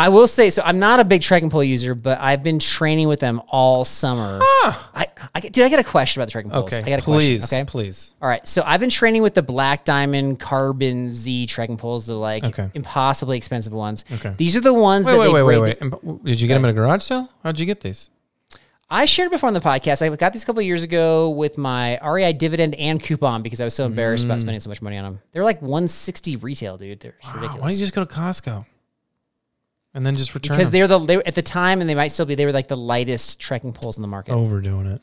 [0.00, 3.06] I will say, so I'm not a big trekking pole user, but I've been training
[3.06, 4.38] with them all summer.
[4.42, 6.72] I, I, dude, I got a question about the trekking poles.
[6.72, 6.78] okay.
[6.78, 7.40] I got a please.
[7.42, 7.60] question.
[7.60, 7.70] Okay.
[7.70, 8.14] Please.
[8.22, 8.46] All right.
[8.48, 12.70] So I've been training with the Black Diamond Carbon Z trekking poles, the like Okay.
[12.72, 14.06] impossibly expensive ones.
[14.10, 14.32] Okay.
[14.38, 15.80] These are the ones Wait, that wait, wait, wait, wait.
[15.82, 17.28] And, Did you get them at a garage sale?
[17.42, 18.08] How'd you get these?
[18.88, 20.00] I shared before on the podcast.
[20.00, 23.60] I got these a couple of years ago with my REI dividend and coupon because
[23.60, 24.40] I was so embarrassed about mm.
[24.40, 25.20] spending so much money on them.
[25.32, 27.00] They're like 160 retail, dude.
[27.00, 27.60] They're Wow, ridiculous.
[27.60, 28.64] why don't you just go to Costco
[29.94, 30.78] and then just return because them?
[30.80, 32.34] they're the they, were- at the time, and they might still be.
[32.34, 34.32] They were like the lightest trekking poles in the market.
[34.32, 35.02] overdoing it.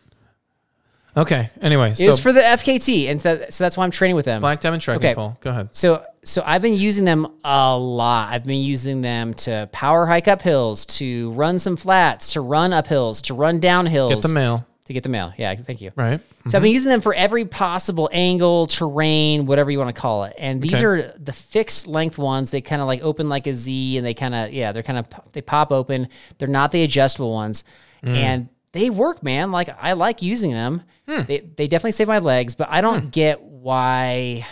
[1.16, 1.50] Okay.
[1.62, 4.26] Anyway, It so was for the FKT, and so, so that's why I'm training with
[4.26, 4.40] them.
[4.40, 5.16] Black Diamond trekking Okay.
[5.16, 5.36] pole.
[5.42, 5.70] Go ahead.
[5.72, 8.30] So so I've been using them a lot.
[8.32, 12.72] I've been using them to power hike up hills, to run some flats, to run
[12.72, 14.14] up hills, to run down hills.
[14.14, 14.67] Get the mail.
[14.88, 15.34] To get the mail.
[15.38, 15.92] Yeah, thank you.
[15.98, 16.22] Right.
[16.48, 20.24] So I've been using them for every possible angle, terrain, whatever you want to call
[20.24, 20.34] it.
[20.40, 20.86] And these Okay.
[20.86, 22.52] are the fixed length ones.
[22.52, 24.98] They kind of like open like a Z and they kind of, yeah, they're kind
[25.00, 26.08] of, they pop open.
[26.38, 27.66] They're not the adjustable ones.
[28.02, 28.16] Mm.
[28.16, 29.52] And they work, man.
[29.52, 30.84] Like I like using them.
[31.06, 31.24] Hmm.
[31.24, 34.46] They, they definitely save my legs, but I don't get why,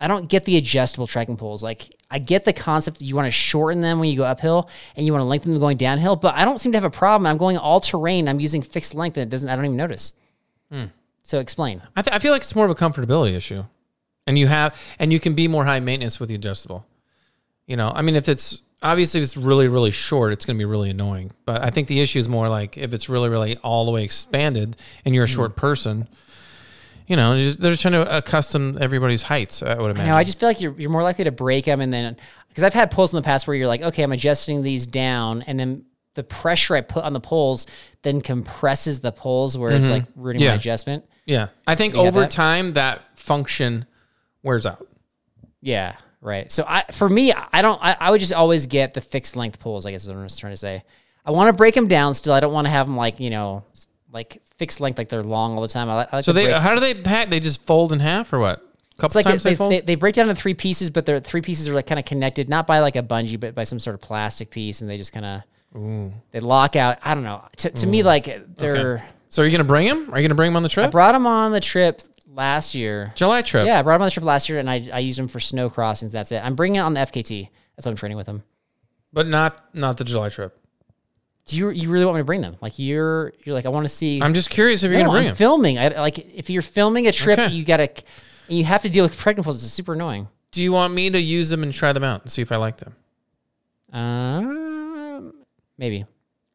[0.00, 1.62] I don't get the adjustable trekking poles.
[1.62, 4.68] Like I get the concept that you want to shorten them when you go uphill
[4.96, 6.90] and you want to lengthen them going downhill, but I don't seem to have a
[6.90, 7.26] problem.
[7.26, 8.28] I'm going all terrain.
[8.28, 10.14] I'm using fixed length and it doesn't, I don't even notice.
[10.70, 10.86] Hmm.
[11.22, 11.80] So explain.
[11.94, 13.62] I, th- I feel like it's more of a comfortability issue,
[14.26, 16.86] and you have and you can be more high maintenance with the adjustable.
[17.66, 20.58] You know, I mean, if it's obviously if it's really really short, it's going to
[20.58, 21.30] be really annoying.
[21.44, 24.02] But I think the issue is more like if it's really really all the way
[24.02, 26.08] expanded and you're a short person.
[27.10, 29.62] You know, they're just, they're just trying to accustom everybody's heights.
[29.64, 30.06] I would imagine.
[30.06, 32.16] No, I just feel like you're, you're more likely to break them and then
[32.48, 35.42] because I've had pulls in the past where you're like, okay, I'm adjusting these down,
[35.42, 37.66] and then the pressure I put on the poles
[38.02, 40.44] then compresses the poles where it's like ruining Mm-hmm.
[40.44, 40.50] Yeah.
[40.50, 41.04] my adjustment.
[41.26, 42.30] yeah, I think get over that?
[42.30, 43.86] time that function
[44.44, 44.86] wears out.
[45.60, 46.50] Yeah, right.
[46.50, 47.78] So I for me, I don't.
[47.82, 49.84] I, I would just always get the fixed length poles.
[49.84, 50.82] I guess is what I'm just trying to say.
[51.24, 52.32] I want to break them down still.
[52.32, 53.64] I don't want to have them like you know
[54.12, 55.88] like fixed length like they're long all the time.
[55.88, 57.30] I like, I like So they break- how do they pack?
[57.30, 58.66] They just fold in half or what?
[58.98, 59.72] Couple It's like times they, they, fold.
[59.72, 62.04] they, they break down into three pieces, but their three pieces are like kind of
[62.04, 64.98] connected, not by like a bungee, but by some sort of plastic piece, and they
[64.98, 65.42] just kind of
[66.32, 66.98] they lock out.
[67.02, 67.42] I don't know.
[67.58, 68.04] To, to me, mm.
[68.04, 68.94] like they're.
[68.96, 69.04] Okay.
[69.30, 70.10] So are you gonna bring them?
[70.12, 70.88] Are you gonna bring them on the trip?
[70.88, 73.12] I brought them on the trip last year.
[73.14, 73.64] July trip.
[73.64, 75.40] Yeah, I brought them on the trip last year, and I, I used them for
[75.40, 76.12] snow crossings.
[76.12, 76.44] That's it.
[76.44, 77.48] I'm bringing it on the FKT.
[77.76, 78.42] That's what I'm training with them.
[79.12, 80.58] but not not the July trip.
[81.50, 82.56] Do you you really want me to bring them?
[82.60, 84.20] Like you're you're like I want to see.
[84.22, 85.36] I'm just curious if you're No, gonna bring I'm them.
[85.36, 85.78] filming.
[85.78, 87.52] I like if you're filming a trip, Okay.
[87.52, 87.88] you gotta
[88.48, 89.62] you have to deal with pregnant poles.
[89.64, 90.28] It's super annoying.
[90.52, 92.56] Do you want me to use them and try them out and see if I
[92.56, 92.94] like them?
[93.92, 95.32] Um,
[95.78, 96.06] maybe.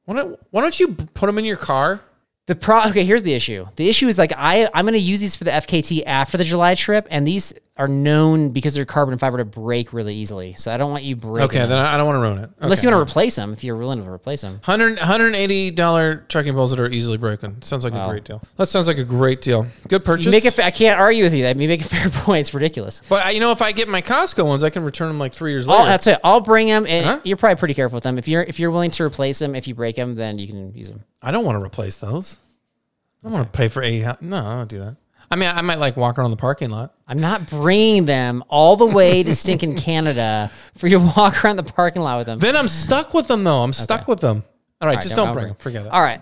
[0.05, 2.01] Why don't, why don't you b- put them in your car?
[2.47, 3.65] The pro okay, here's the issue.
[3.75, 6.75] The issue is like I I'm gonna use these for the FKT after the July
[6.75, 10.53] trip, and these are known because they're carbon fiber to break really easily.
[10.57, 11.69] So I don't want you breaking Okay, them.
[11.69, 12.49] then I I don't want to ruin it.
[12.59, 12.87] unless Okay.
[12.87, 13.51] you want to replace them.
[13.51, 17.61] If you're willing to replace them, 100 $180 trekking poles that are easily broken.
[17.61, 18.41] Sounds like a great deal.
[18.55, 19.67] That sounds like a great deal.
[19.89, 20.25] Good purchase.
[20.25, 21.43] you make a I can't argue with you.
[21.43, 22.41] That you make a fair point.
[22.41, 23.01] It's ridiculous.
[23.09, 25.33] but I- you know, if I get my Costco ones, I can return them like
[25.33, 25.81] three years later.
[25.81, 26.19] I'll, that's it.
[26.23, 27.19] I'll bring them, and Huh?
[27.25, 28.17] you're probably pretty careful with them.
[28.17, 30.73] If you're if you're willing to replace them, if you break them, then you can
[30.73, 31.03] use them.
[31.21, 32.37] I don't want to replace those.
[33.21, 34.05] I don't want to pay for eight.
[34.21, 34.95] No, I don't do that.
[35.31, 36.93] I mean, I might like walk around the parking lot.
[37.07, 41.55] I'm not bringing them all the way to stinking Canada for you to walk around
[41.57, 42.39] the parking lot with them.
[42.39, 43.61] Then I'm stuck with them, though.
[43.63, 44.43] I'm stuck with them.
[44.81, 45.55] All right, right, just don't- don't bring them.
[45.57, 45.91] Forget it.
[45.91, 46.21] All right.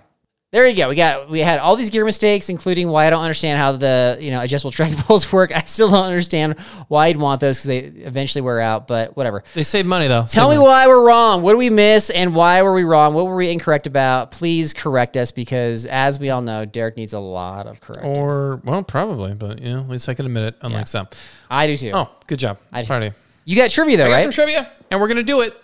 [0.54, 0.88] There you go.
[0.88, 4.20] We got we had all these gear mistakes, including why I don't understand how the
[4.22, 5.52] you know adjustable trekking poles work.
[5.52, 8.88] I still don't understand why you'd want those because they eventually wear out.
[8.88, 9.44] But whatever.
[9.56, 10.28] They save money, though.
[10.30, 11.42] Tell me why we're wrong.
[11.42, 13.16] What do we miss, and why were we wrong?
[13.16, 14.30] What were we incorrect about?
[14.30, 18.12] Please correct us because, as we all know, Derek needs a lot of correcting.
[18.12, 21.08] Or, well, probably, but, you know, at least I can admit it, unlike some.
[21.50, 21.92] I do too.
[21.96, 22.60] Oh, good job.
[22.72, 22.88] I- do.
[22.88, 23.12] Party.
[23.46, 24.24] you got trivia though, I got right?
[24.24, 25.60] some trivia, and we're going to do it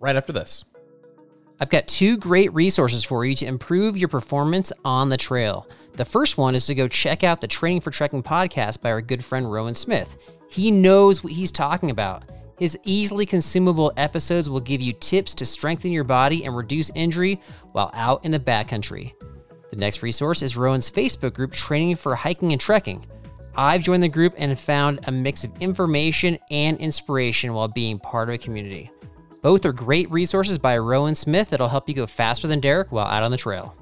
[0.00, 0.64] right after this.
[1.60, 5.68] I've got two great resources for you to improve your performance on the trail.
[5.92, 9.02] The first one is to go check out the Training for Trekking podcast by our
[9.02, 10.16] good friend Rowan Smith.
[10.48, 12.24] He knows what he's talking about.
[12.58, 17.40] His easily consumable episodes will give you tips to strengthen your body and reduce injury
[17.72, 19.12] while out in the backcountry.
[19.70, 23.06] The next resource is Rowan's Facebook group, Training for Hiking and Trekking.
[23.54, 28.28] I've joined the group and found a mix of information and inspiration while being part
[28.28, 28.90] of a community.
[29.42, 33.06] Both are great resources by Rowan Smith that'll help you go faster than Derek while
[33.06, 33.76] out on the trail.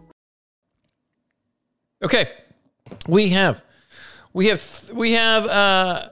[2.03, 2.31] Okay,
[3.07, 3.63] we have,
[4.33, 6.09] we have, we have, uh,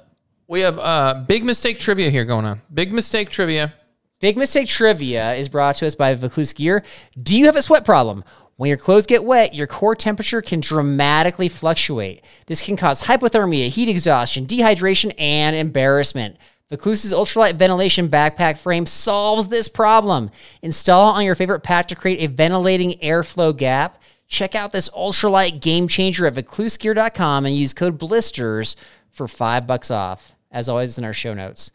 [0.46, 2.60] we have uh, big mistake trivia here going on.
[2.72, 3.74] Big mistake trivia.
[4.20, 6.82] Big Mistake Trivia is brought to us by Vaucluse Gear.
[7.22, 8.24] Do you have a sweat problem?
[8.56, 12.24] When your clothes get wet, your core temperature can dramatically fluctuate.
[12.46, 16.36] This can cause hypothermia, heat exhaustion, dehydration, and embarrassment.
[16.70, 20.30] Vaucluse's ultralight ventilation backpack frame solves this problem.
[20.60, 24.02] Install on your favorite pack to create a ventilating airflow gap.
[24.26, 28.76] Check out this ultralight game changer at vauclusegear.com and use code BLISTERS
[29.10, 30.32] for five bucks off.
[30.50, 31.70] As always, in our show notes.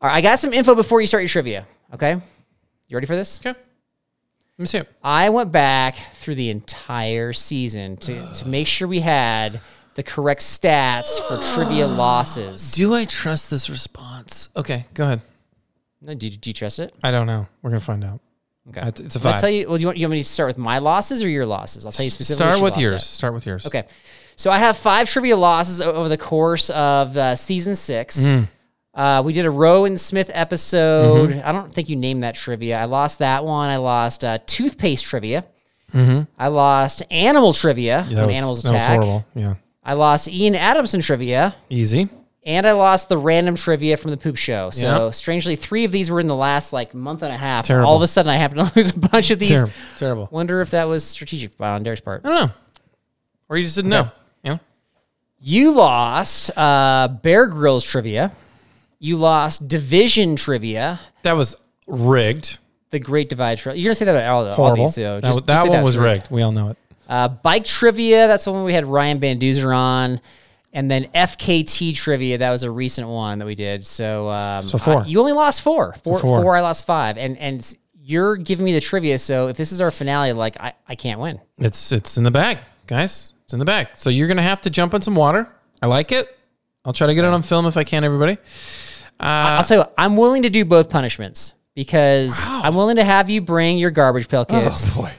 [0.00, 1.66] All right, I got some info before you start your trivia.
[1.94, 2.20] Okay,
[2.88, 3.40] you ready for this?
[3.40, 4.92] Okay, let me see it.
[5.02, 9.60] I went back through the entire season to, to make sure we had
[9.96, 12.72] the correct stats for trivia losses.
[12.72, 14.48] Do I trust this response?
[14.56, 15.20] Okay, go ahead.
[16.00, 16.94] No, do, do you trust it?
[17.02, 17.46] I don't know.
[17.62, 18.20] We're gonna find out.
[18.68, 18.80] Okay.
[18.80, 19.40] It's- it's a I'll five.
[19.40, 19.68] tell you.
[19.68, 21.84] Well, do you want, you want me to start with my losses or your losses?
[21.84, 22.46] I'll tell you specifically.
[22.52, 22.92] Start with you yours.
[22.94, 23.66] lost Start with yours.
[23.66, 23.84] Okay.
[24.36, 28.20] So I have five trivia losses o- over the course of uh, season six.
[28.20, 28.48] Mm.
[28.92, 31.30] Uh, we did a Rowan Smith episode.
[31.30, 31.48] Mm-hmm.
[31.48, 32.78] I don't think you named that trivia.
[32.78, 33.68] I lost that one.
[33.70, 35.44] I lost uh, toothpaste trivia.
[35.94, 38.14] I lost animal trivia Mm-hmm.
[38.14, 39.00] That was, animals that was attack.
[39.00, 39.24] horrible.
[39.34, 39.54] Yeah.
[39.86, 41.54] I lost Ian Adamson trivia.
[41.70, 42.08] Easy.
[42.44, 44.70] And I lost the random trivia from the poop show.
[44.70, 45.10] So Yeah.
[45.12, 47.64] strangely, three of these were in the last like month and a half.
[47.66, 47.88] Terrible.
[47.88, 49.48] All of a sudden, I happen to lose a bunch of these.
[49.50, 49.72] Terrible.
[49.96, 50.28] Terrible.
[50.30, 52.22] Wonder if that was strategic on Derek's part.
[52.24, 52.54] I don't know.
[53.48, 54.10] Or you just didn't know.
[54.44, 54.60] You know?
[55.40, 58.32] You lost uh, Bear Grylls trivia.
[58.98, 60.98] You lost Division trivia.
[61.22, 61.54] That was
[61.86, 62.58] rigged.
[62.90, 63.80] The Great Divide trivia.
[63.82, 64.84] You're gonna say that about all, the, all Horrible.
[64.86, 66.30] these, so that just- just that say one that's was rigged.
[66.30, 66.78] We all know it.
[67.08, 68.26] Uh, bike trivia.
[68.26, 70.20] That's the one we had Ryan Van Duzer on.
[70.72, 72.38] And then FKT trivia.
[72.38, 73.86] That was a recent one that we did.
[73.86, 75.02] So, um, So four.
[75.02, 75.94] I- you only lost four.
[76.02, 76.42] Four, four.
[76.42, 76.56] four.
[76.56, 77.16] I lost five.
[77.16, 77.76] And and
[78.08, 79.18] you're giving me the trivia.
[79.18, 81.40] So if this is our finale, like I, I can't win.
[81.58, 83.32] It's it's in the bag, guys.
[83.44, 83.88] It's in the bag.
[83.94, 85.48] So you're gonna have to jump in some water.
[85.80, 86.28] I like it.
[86.84, 88.38] I'll try to get it on film if I can, everybody.
[89.18, 93.28] I'll tell you, what, I'm willing to do both punishments because I'm willing to have
[93.30, 94.86] you bring your garbage pail kids.
[94.94, 95.10] boy.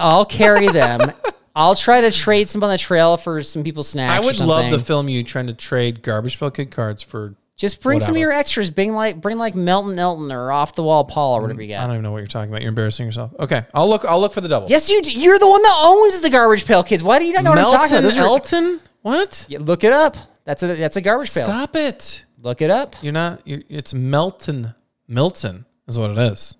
[0.00, 1.12] I'll carry them.
[1.54, 4.12] I'll try to trade some on the trail for some people's snacks.
[4.12, 7.34] I or would love to film you trying to trade garbage pail kid cards for.
[7.56, 8.70] Just bring some of your extras.
[8.70, 11.68] Bring like bring like Melton Elton or off the wall Paul or whatever mm, you
[11.70, 11.84] got.
[11.84, 12.60] I don't even know what you're talking about.
[12.60, 13.32] You're embarrassing yourself.
[13.40, 14.04] Okay, I'll look.
[14.04, 14.68] I'll look for the double.
[14.68, 15.00] Yes, you.
[15.00, 17.02] d- You're the one that owns the garbage pail kids.
[17.02, 18.10] Why do you not know what I'm talking Melton about?
[18.10, 18.80] Those are- Elton.
[19.00, 19.46] What?
[19.48, 20.18] Yeah, look it up.
[20.44, 21.44] That's a that's a garbage pail.
[21.44, 22.24] Stop it.
[22.42, 22.94] Look it up.
[23.00, 23.40] You're not.
[23.46, 24.74] You're, it's Melton.
[25.08, 26.56] Milton is what it is.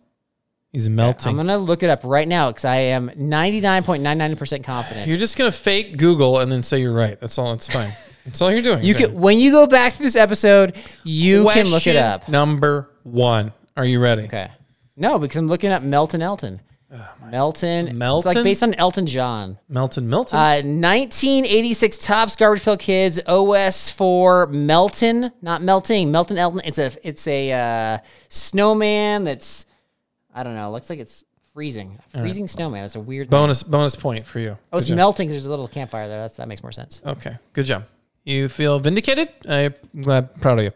[0.76, 1.30] He's melting.
[1.30, 5.06] I'm gonna look it up right now because I am 99.99% confident.
[5.06, 7.18] You're just gonna fake Google and then say you're right.
[7.18, 7.54] That's all.
[7.54, 7.94] It's fine.
[8.26, 8.84] That's all you're doing.
[8.84, 12.28] you can when you go back through this episode, you can look it Question up.
[12.28, 13.54] Number one.
[13.74, 14.24] Are you ready?
[14.24, 14.50] Okay.
[14.96, 16.60] No, because I'm looking up Melton Elton.
[17.30, 17.96] Melton.
[17.96, 18.28] Melton?
[18.28, 19.58] It's like based on Elton John.
[19.70, 20.10] Melton.
[20.10, 20.38] Milton.
[20.38, 26.12] Uh, 1986 Topps Garbage Pail Kids OS for Melton, not melting.
[26.12, 26.60] Melton Elton.
[26.64, 27.98] It's a it's a uh,
[28.28, 29.65] snowman that's
[30.36, 30.70] I don't know.
[30.70, 31.24] Looks like it's
[31.54, 31.98] freezing.
[32.12, 32.84] A freezing snowman.
[32.84, 33.30] It's a weird.
[33.30, 33.62] bonus.
[33.62, 34.58] Bonus point for you.
[34.70, 34.96] Oh, it's job.
[34.96, 36.20] melting because there's a little campfire there.
[36.20, 37.00] That's that makes more sense.
[37.04, 37.38] Okay.
[37.54, 37.86] Good job.
[38.24, 39.30] You feel vindicated?
[39.48, 40.72] I'm glad, proud of you.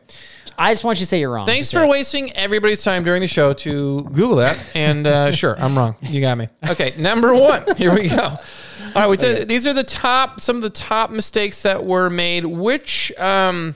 [0.57, 1.47] I just want you to say you're wrong.
[1.47, 1.91] Thanks That's for it.
[1.91, 4.65] wasting everybody's time during the show to Google that.
[4.75, 5.97] And uh, sure, I'm wrong.
[6.01, 6.49] You got me.
[6.71, 7.65] Okay, number one.
[7.77, 8.23] Here we go.
[8.23, 8.39] All
[8.95, 12.45] right, we did, these are the top, some of the top mistakes that were made.
[12.45, 13.75] Which, um,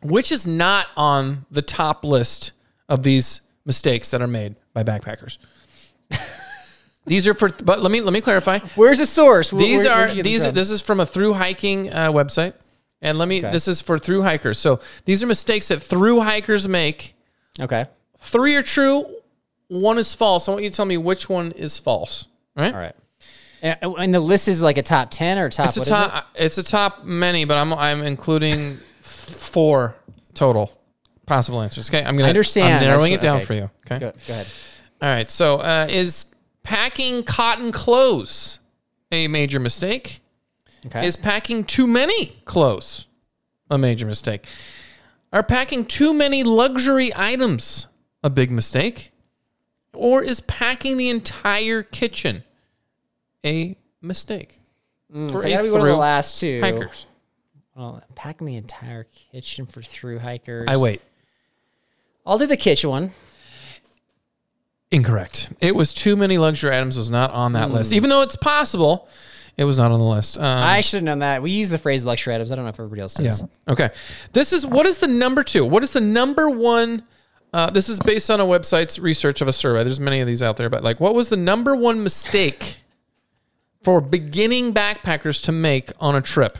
[0.00, 2.52] which is not on the top list
[2.88, 5.38] of these mistakes that are made by backpackers?
[7.06, 8.58] these are for, but let me let me clarify.
[8.74, 9.52] Where's the source?
[9.52, 10.44] Where- These where- are where'd these.
[10.44, 10.54] from?
[10.54, 12.52] This is from a through hiking uh, website,
[13.00, 13.40] and let me.
[13.40, 14.58] This is for through hikers.
[14.58, 17.14] So these are mistakes that through hikers make.
[17.58, 17.86] okay.
[18.20, 19.06] Three are true,
[19.68, 20.48] one is false.
[20.48, 22.26] I want you to tell me which one is false.
[22.56, 22.74] Right?
[22.74, 22.94] All right.
[23.62, 25.68] And, and the list is like a top ten or top.
[25.68, 25.92] It's a what is it?
[25.92, 26.26] top.
[26.34, 29.94] It's a top many, but I'm I'm including four
[30.34, 30.70] total
[31.26, 31.90] possible answers.
[31.90, 32.26] Okay, I'm gonna.
[32.26, 32.74] I understand.
[32.74, 33.70] I'm narrowing That's it down what- for you.
[33.86, 33.98] Okay.
[33.98, 34.46] Go, go ahead.
[35.02, 35.28] All right.
[35.28, 36.26] So uh, is
[36.62, 38.60] packing cotton clothes
[39.12, 40.20] a major mistake?
[40.86, 41.06] Okay.
[41.06, 43.06] Is packing too many clothes
[43.70, 44.46] a major mistake?
[45.32, 47.86] Are packing too many luxury items
[48.22, 49.12] a big mistake?
[49.92, 52.44] Or is packing the entire kitchen
[53.44, 54.60] a mistake?
[55.12, 56.60] Mm, for so gotta be one of the last two.
[56.60, 57.06] Hikers.
[57.74, 60.66] Well, packing the entire kitchen for through hikers.
[60.68, 61.02] I wait.
[62.26, 63.12] I'll do the kitchen one.
[64.90, 65.50] Incorrect.
[65.60, 67.92] It was too many luxury items was not on that list.
[67.92, 69.08] Even though it's possible,
[69.56, 70.36] It was not on the list.
[70.36, 71.42] Um, I should have known that.
[71.42, 72.52] We use the phrase luxury items.
[72.52, 73.40] I don't know if everybody else does.
[73.40, 73.72] Yeah.
[73.72, 73.90] Okay.
[74.32, 75.64] This is what is the number two?
[75.64, 77.04] What is the number one?
[77.52, 79.82] Uh, this is based on a website's research of a survey.
[79.82, 82.80] There's many of these out there, but like, what was the number one mistake
[83.82, 86.58] for beginning backpackers to make on a trip?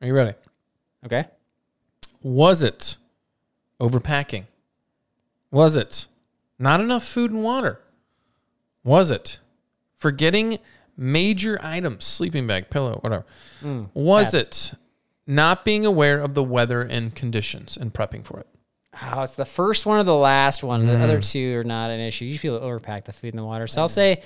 [0.00, 0.34] Are you ready?
[1.04, 1.26] Okay.
[2.22, 2.96] Was it
[3.80, 4.44] overpacking?
[5.50, 6.06] Was it
[6.58, 7.80] not enough food and water?
[8.84, 9.38] Was it
[9.96, 10.58] forgetting
[10.96, 13.24] major items, sleeping bag, pillow, whatever?
[13.94, 14.72] Was it
[15.26, 18.46] not being aware of the weather and conditions and prepping for it?
[19.12, 20.86] Oh, it's the first one or the last one.
[20.86, 21.02] The Mm.
[21.02, 22.24] other two are not an issue.
[22.24, 23.66] You feel overpack the food and the water.
[23.66, 24.22] So I'll say,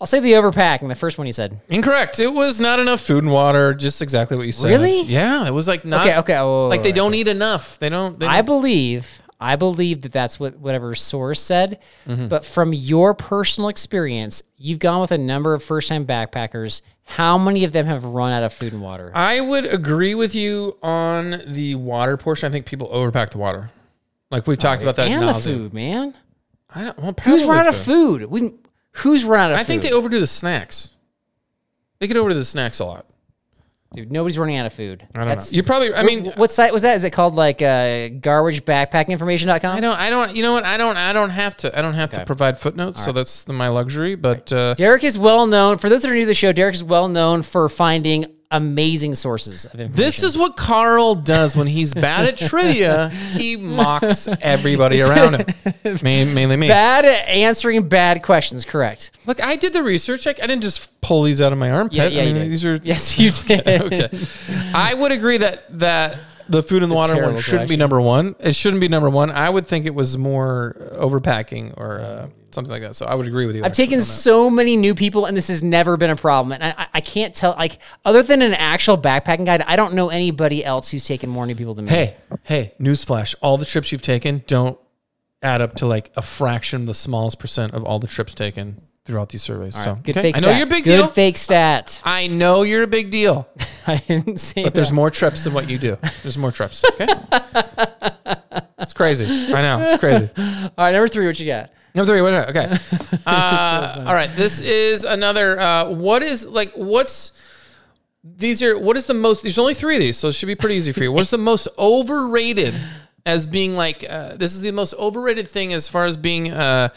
[0.00, 0.86] I'll say the overpacking.
[0.88, 1.58] The first one you said.
[1.68, 2.20] Incorrect.
[2.20, 3.74] It was not enough food and water.
[3.74, 4.68] Just exactly what you said.
[4.68, 5.02] Really?
[5.02, 5.44] Yeah.
[5.46, 6.06] It was like not.
[6.06, 6.16] Okay.
[6.18, 6.36] Okay.
[6.36, 6.96] oh, Like they okay.
[6.96, 7.78] don't eat enough.
[7.80, 8.16] They don't.
[8.20, 9.22] They I don't believe.
[9.40, 11.78] I believe that that's what whatever source said.
[12.08, 12.28] Mm-hmm.
[12.28, 16.82] But from your personal experience, you've gone with a number of first time backpackers.
[17.04, 19.12] How many of them have run out of food and water?
[19.14, 22.48] I would agree with you on the water portion.
[22.48, 23.70] I think people overpack the water.
[24.30, 25.08] Like we've talked about that.
[25.08, 26.14] and the food, man.
[26.74, 26.98] I don't.
[26.98, 28.24] Well, Who's run out of food?
[28.24, 28.52] We,
[28.92, 29.66] who's run out of I food?
[29.68, 30.90] think they overdo the snacks.
[31.98, 33.06] They get over to the snacks a lot.
[33.96, 35.08] Dude, nobody's running out of food.
[35.14, 35.44] I don't know.
[35.50, 35.94] You probably.
[35.94, 36.96] I mean, what site was that?
[36.96, 39.74] Is it called like uh, garbagebackpackinginformation.com?
[39.74, 39.98] I don't.
[39.98, 40.36] I don't.
[40.36, 40.64] You know what?
[40.64, 40.98] I don't.
[40.98, 41.76] I don't have to.
[41.76, 43.02] I don't have to provide footnotes.
[43.02, 44.14] So that's the, my luxury.
[44.14, 45.78] But uh, Derek is well known.
[45.78, 49.14] For those that are new to the show, Derek is well known for finding amazing
[49.14, 49.92] sources of information.
[49.96, 53.08] this is what Carl does when he's bad at trivia.
[53.10, 55.46] He mocks everybody around him,
[55.84, 56.68] Ma- mainly me.
[56.68, 58.64] bad at answering bad questions.
[58.64, 59.10] Correct.
[59.26, 60.26] Look, I did the research.
[60.26, 61.96] I, I didn't just pull these out of my armpit.
[61.96, 63.66] Yeah, yeah, I mean, these are Yes, you did.
[63.92, 64.08] okay.
[64.74, 66.18] I would agree that that
[66.48, 68.36] the food and the water one shouldn't be number one.
[68.38, 69.32] It shouldn't be number one.
[69.32, 72.96] I would think it was more overpacking or uh, something like that.
[72.96, 73.64] So I would agree with you.
[73.64, 76.52] I've taken so many new people, and this has never been a problem.
[76.52, 80.08] And I, I- can't tell, like, other than an actual backpacking guide, I don't know
[80.08, 81.90] anybody else who's taken more new people than me.
[81.92, 83.36] Hey, hey, newsflash!
[83.40, 84.76] All the trips you've taken don't
[85.42, 88.80] add up to like a fraction, of the smallest percent of all the trips taken
[89.04, 89.76] throughout these surveys.
[89.80, 90.22] so good okay.
[90.32, 90.56] fake I know stat.
[90.58, 91.06] you're a big Good deal.
[91.06, 92.00] fake stat.
[92.04, 93.48] I know you're a big deal,
[93.86, 95.96] I didn't say but there's more trips than what you do.
[96.24, 96.82] There's more trips.
[96.94, 97.06] Okay,
[98.78, 99.26] it's crazy.
[99.54, 100.28] I know it's crazy.
[100.36, 101.70] All right, number three, what you got?
[101.96, 102.20] Number three.
[102.20, 102.48] What?
[102.50, 102.76] Okay.
[103.26, 104.36] Uh, all right.
[104.36, 105.58] This is another.
[105.58, 106.72] Uh, what is like?
[106.74, 107.32] What's
[108.22, 108.78] these are?
[108.78, 109.42] What is the most?
[109.42, 111.10] There's only three of these, so it should be pretty easy for you.
[111.10, 112.74] What's the most overrated
[113.24, 114.04] as being like?
[114.08, 116.52] Uh, this is the most overrated thing as far as being.
[116.52, 116.90] Uh,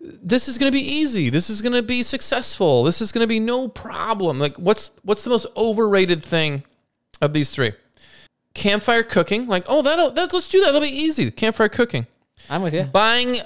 [0.00, 1.30] this is going to be easy.
[1.30, 2.82] This is going to be successful.
[2.82, 4.40] This is going to be no problem.
[4.40, 6.64] Like, what's what's the most overrated thing
[7.20, 7.72] of these three?
[8.54, 9.46] Campfire cooking.
[9.46, 10.70] Like, oh, that'll that, let's do that.
[10.70, 11.30] It'll be easy.
[11.30, 12.08] Campfire cooking
[12.50, 12.82] I'm with you.
[12.82, 13.42] buying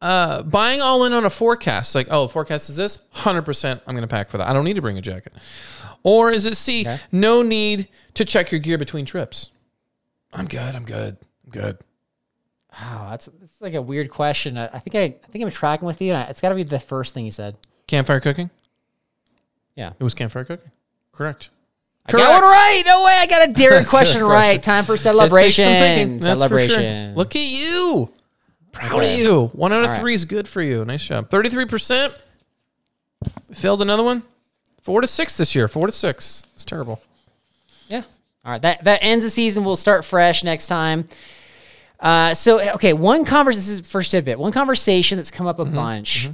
[0.00, 4.06] uh buying all in on a forecast like oh forecast is this 100% i'm gonna
[4.06, 5.32] pack for that i don't need to bring a jacket
[6.04, 6.98] or is it c Okay.
[7.10, 9.50] no need to check your gear between trips
[10.32, 11.78] i'm good i'm good i'm good
[12.80, 14.56] Wow, that's, that's like a weird question.
[14.56, 16.14] I, I think I, I think I'm tracking with you.
[16.14, 17.58] It's got to be the first thing you said.
[17.88, 18.50] campfire cooking
[19.74, 19.94] Yeah.
[19.98, 20.70] it was campfire cooking
[21.10, 21.50] correct
[22.06, 22.82] I got one right.
[22.86, 23.14] No way.
[23.18, 24.62] I got a Derek question right.
[24.62, 25.64] Time for celebration.
[25.64, 26.20] for sure.
[26.20, 27.14] celebration.
[27.16, 28.12] look at you
[28.78, 29.14] proud Okay.
[29.14, 30.00] of you one out of All right.
[30.00, 32.14] three is good for you nice job 33%
[33.52, 34.22] failed another one
[34.82, 37.00] four to six this year four to six it's terrible
[37.88, 38.02] Yeah.
[38.44, 38.62] All right.
[38.62, 39.64] That that ends the season.
[39.64, 41.08] We'll start fresh next time.
[42.00, 43.60] Uh, so okay, one conversation.
[43.60, 44.38] This is first tidbit.
[44.38, 45.74] One conversation that's come up a Mm-hmm.
[45.74, 46.28] bunch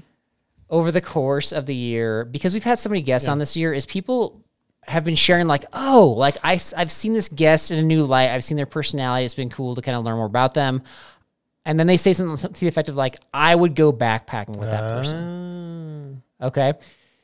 [0.71, 3.73] over the course of the year because we've had so many guests on this year
[3.73, 4.41] is people
[4.87, 8.05] have been sharing like, oh, like I, I have seen this guest in a new
[8.05, 8.31] light.
[8.31, 9.25] I've seen their personality.
[9.25, 10.83] It's been cool to kind of learn more about them.
[11.67, 14.71] And then they say something to the effect of like, I would go backpacking with
[14.71, 14.99] that ah.
[14.99, 16.23] person.
[16.41, 16.75] Okay.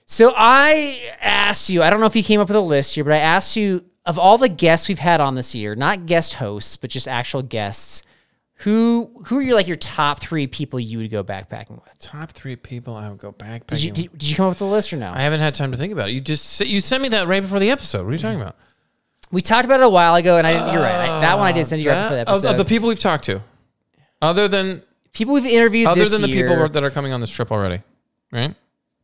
[0.07, 3.05] So I asked you, I don't know if you came up with a list here,
[3.05, 6.35] but I asked you of all the guests we've had on this year, not guest
[6.35, 8.03] hosts, but just actual guests,
[8.55, 11.99] who who are your like your top three people you would go backpacking with?
[11.99, 13.67] Top three people I would go backpacking.
[13.67, 13.97] Did you with.
[13.97, 15.13] did, did you come up with a list or no?
[15.15, 16.13] I haven't had time to think about it.
[16.13, 18.05] You just you sent me that right before the episode.
[18.05, 18.57] What are you talking about?
[19.33, 20.73] we talked about it a while ago, and I didn't.
[20.73, 21.09] You're right.
[21.09, 22.45] I, that one I did send you right ah, before the That- oh, oh, of,
[22.45, 22.51] episode.
[22.51, 23.43] of the people we've talked to,
[24.23, 26.49] other than people we've interviewed other this than the year.
[26.49, 27.83] people that are coming on this trip already,
[28.33, 28.55] right?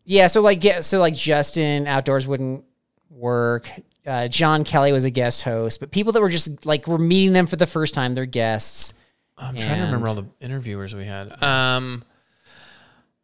[0.04, 2.64] Yeah, so like get so like Justin outdoors wouldn't
[3.10, 3.68] work.
[4.06, 7.32] Uh, John Kelly was a guest host, but people that were just like we're meeting
[7.32, 8.94] them for the first time, they're guests.
[9.36, 11.42] I'm trying to remember all the interviewers we had.
[11.42, 12.04] Um,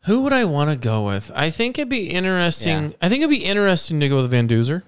[0.04, 1.30] who would I want to go with?
[1.34, 2.90] I think it'd be interesting.
[2.90, 2.96] Yeah.
[3.00, 4.82] I think it'd be interesting to go with Van Duzer.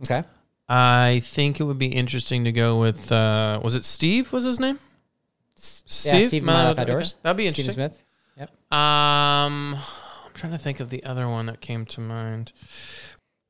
[0.00, 0.24] Okay.
[0.68, 3.12] I think it would be interesting to go with.
[3.12, 4.32] Uh, was it Steve?
[4.32, 4.80] Was his name?
[5.56, 7.04] Yeah, Steve from Uh, Live okay.
[7.22, 7.72] That'd be Steven interesting.
[7.72, 8.02] Smith.
[8.38, 8.50] Yep.
[8.72, 12.52] Um, I'm trying to think of the other one that came to mind.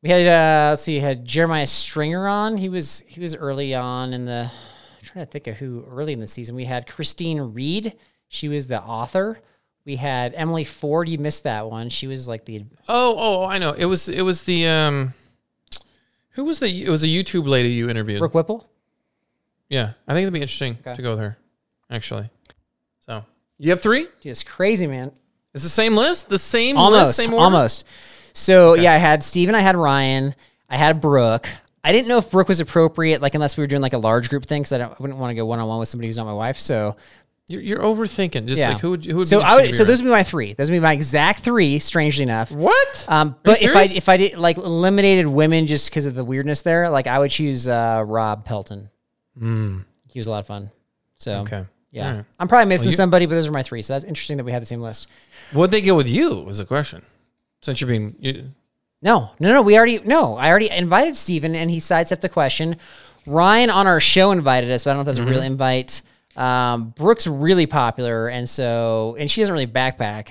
[0.03, 2.57] We had uh, let's see, we had Jeremiah Stringer on.
[2.59, 4.51] He was he was early on in the.
[4.51, 6.55] I'm trying to think of who early in the season.
[6.55, 7.95] We had Christine Reed.
[8.29, 9.41] She was the author.
[9.85, 11.09] We had Emily Ford.
[11.09, 11.89] You missed that one.
[11.89, 13.73] She was like the Oh, oh, I know.
[13.73, 15.15] It was it was the um
[16.31, 18.19] who was the it was a YouTube lady you interviewed.
[18.21, 18.69] Brooke Whipple.
[19.69, 19.93] Yeah.
[20.07, 20.95] I think it'd be interesting Okay.
[20.95, 21.39] to go with her,
[21.91, 22.31] actually.
[23.07, 23.25] So
[23.59, 24.05] you have three?
[24.21, 25.13] Dude, it's crazy, man.
[25.55, 26.29] It's the same list?
[26.29, 27.45] The same almost, list, same order?
[27.45, 27.85] almost.
[28.33, 30.35] So yeah, I had Steven, I had Ryan,
[30.69, 31.49] I had Brooke.
[31.83, 34.29] I didn't know if Brooke was appropriate, like unless we were doing like a large
[34.29, 36.17] group thing, because I, I wouldn't want to go one on one with somebody who's
[36.17, 36.59] not my wife.
[36.59, 36.97] So
[37.49, 38.47] You're, you're overthinking.
[38.47, 40.11] Just yeah, like who would who would so be I would, so those would be
[40.11, 40.53] my three.
[40.53, 41.79] Those would be my exact three.
[41.79, 43.07] Strangely enough, What?
[43.09, 46.63] Um, but if I if I did like eliminated women just because of the weirdness
[46.63, 48.91] there, like I would choose uh, Rob Pelton.
[49.41, 49.85] Mm.
[50.09, 50.71] He was a lot of fun.
[51.15, 51.41] So.
[51.43, 51.65] Okay.
[51.97, 52.25] Yeah, right.
[52.39, 53.83] I'm probably missing you- somebody, but those are my three.
[53.83, 55.09] So that's interesting that we had the same list.
[55.53, 56.41] What'd they get with you?
[56.43, 57.03] Was the question.
[57.63, 58.45] Since you're being you,
[59.03, 59.63] No, no, no.
[59.63, 60.37] We already no.
[60.37, 62.77] I already invited Steven and he sidestepped the question.
[63.27, 66.03] Ryan on our show invited us, but I don't know if that's a real invite.
[66.37, 70.29] Um, Brooke's really popular, and so and she doesn't really backpack,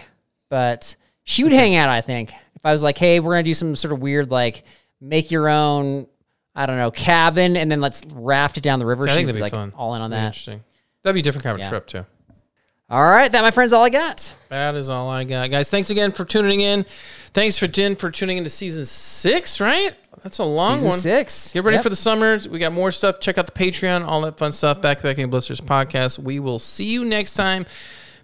[0.49, 1.89] but she would hang out.
[1.89, 4.63] I think if I was like, hey, we're gonna do some sort of weird like
[5.01, 6.07] make your own,
[6.55, 9.07] I don't know, cabin, and then let's raft it down the river.
[9.07, 9.73] I she'd think that'd be like fun.
[9.75, 10.27] all in on that.
[10.27, 10.63] Interesting.
[11.05, 11.69] That'd be a different kind of Yeah.
[11.69, 12.05] trip too.
[12.89, 14.33] All right, that my friends, all I got.
[14.49, 15.69] That is all I got, guys.
[15.69, 16.83] Thanks again for tuning in.
[17.33, 19.59] Thanks for Jen for tuning into season six.
[19.59, 19.93] Right?
[20.23, 20.99] That's a long Season one.
[20.99, 21.51] six.
[21.51, 21.83] Get ready Yep.
[21.83, 22.49] for the summers.
[22.49, 23.19] We got more stuff.
[23.19, 24.81] Check out the Patreon, all that fun stuff.
[24.81, 26.17] Backpacking Blisters podcast.
[26.17, 27.67] We will see you next time.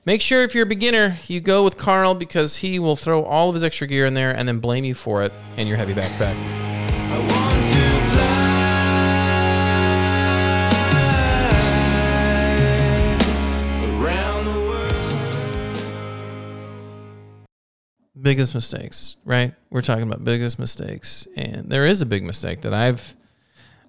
[0.03, 3.49] Make sure if you're a beginner, you go with Carl because he will throw all
[3.49, 5.93] of his extra gear in there and then blame you for it and your heavy
[5.93, 7.50] backpack.
[18.22, 19.53] Biggest mistakes, right?
[19.69, 23.15] We're talking about biggest mistakes, and there is a big mistake that I've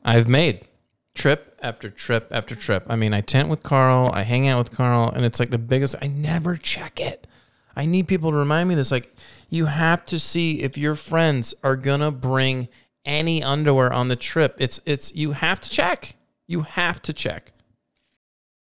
[0.04, 0.66] I've made
[1.14, 2.84] trip after trip after trip.
[2.88, 5.58] I mean, I tent with Carl, I hang out with Carl, and it's like the
[5.58, 5.94] biggest.
[6.00, 7.26] I never check it.
[7.74, 8.90] I need people to remind me this.
[8.90, 9.12] Like,
[9.48, 12.68] you have to see if your friends are gonna bring
[13.04, 14.56] any underwear on the trip.
[14.58, 16.16] It's it's you have to check.
[16.46, 17.51] You have to check.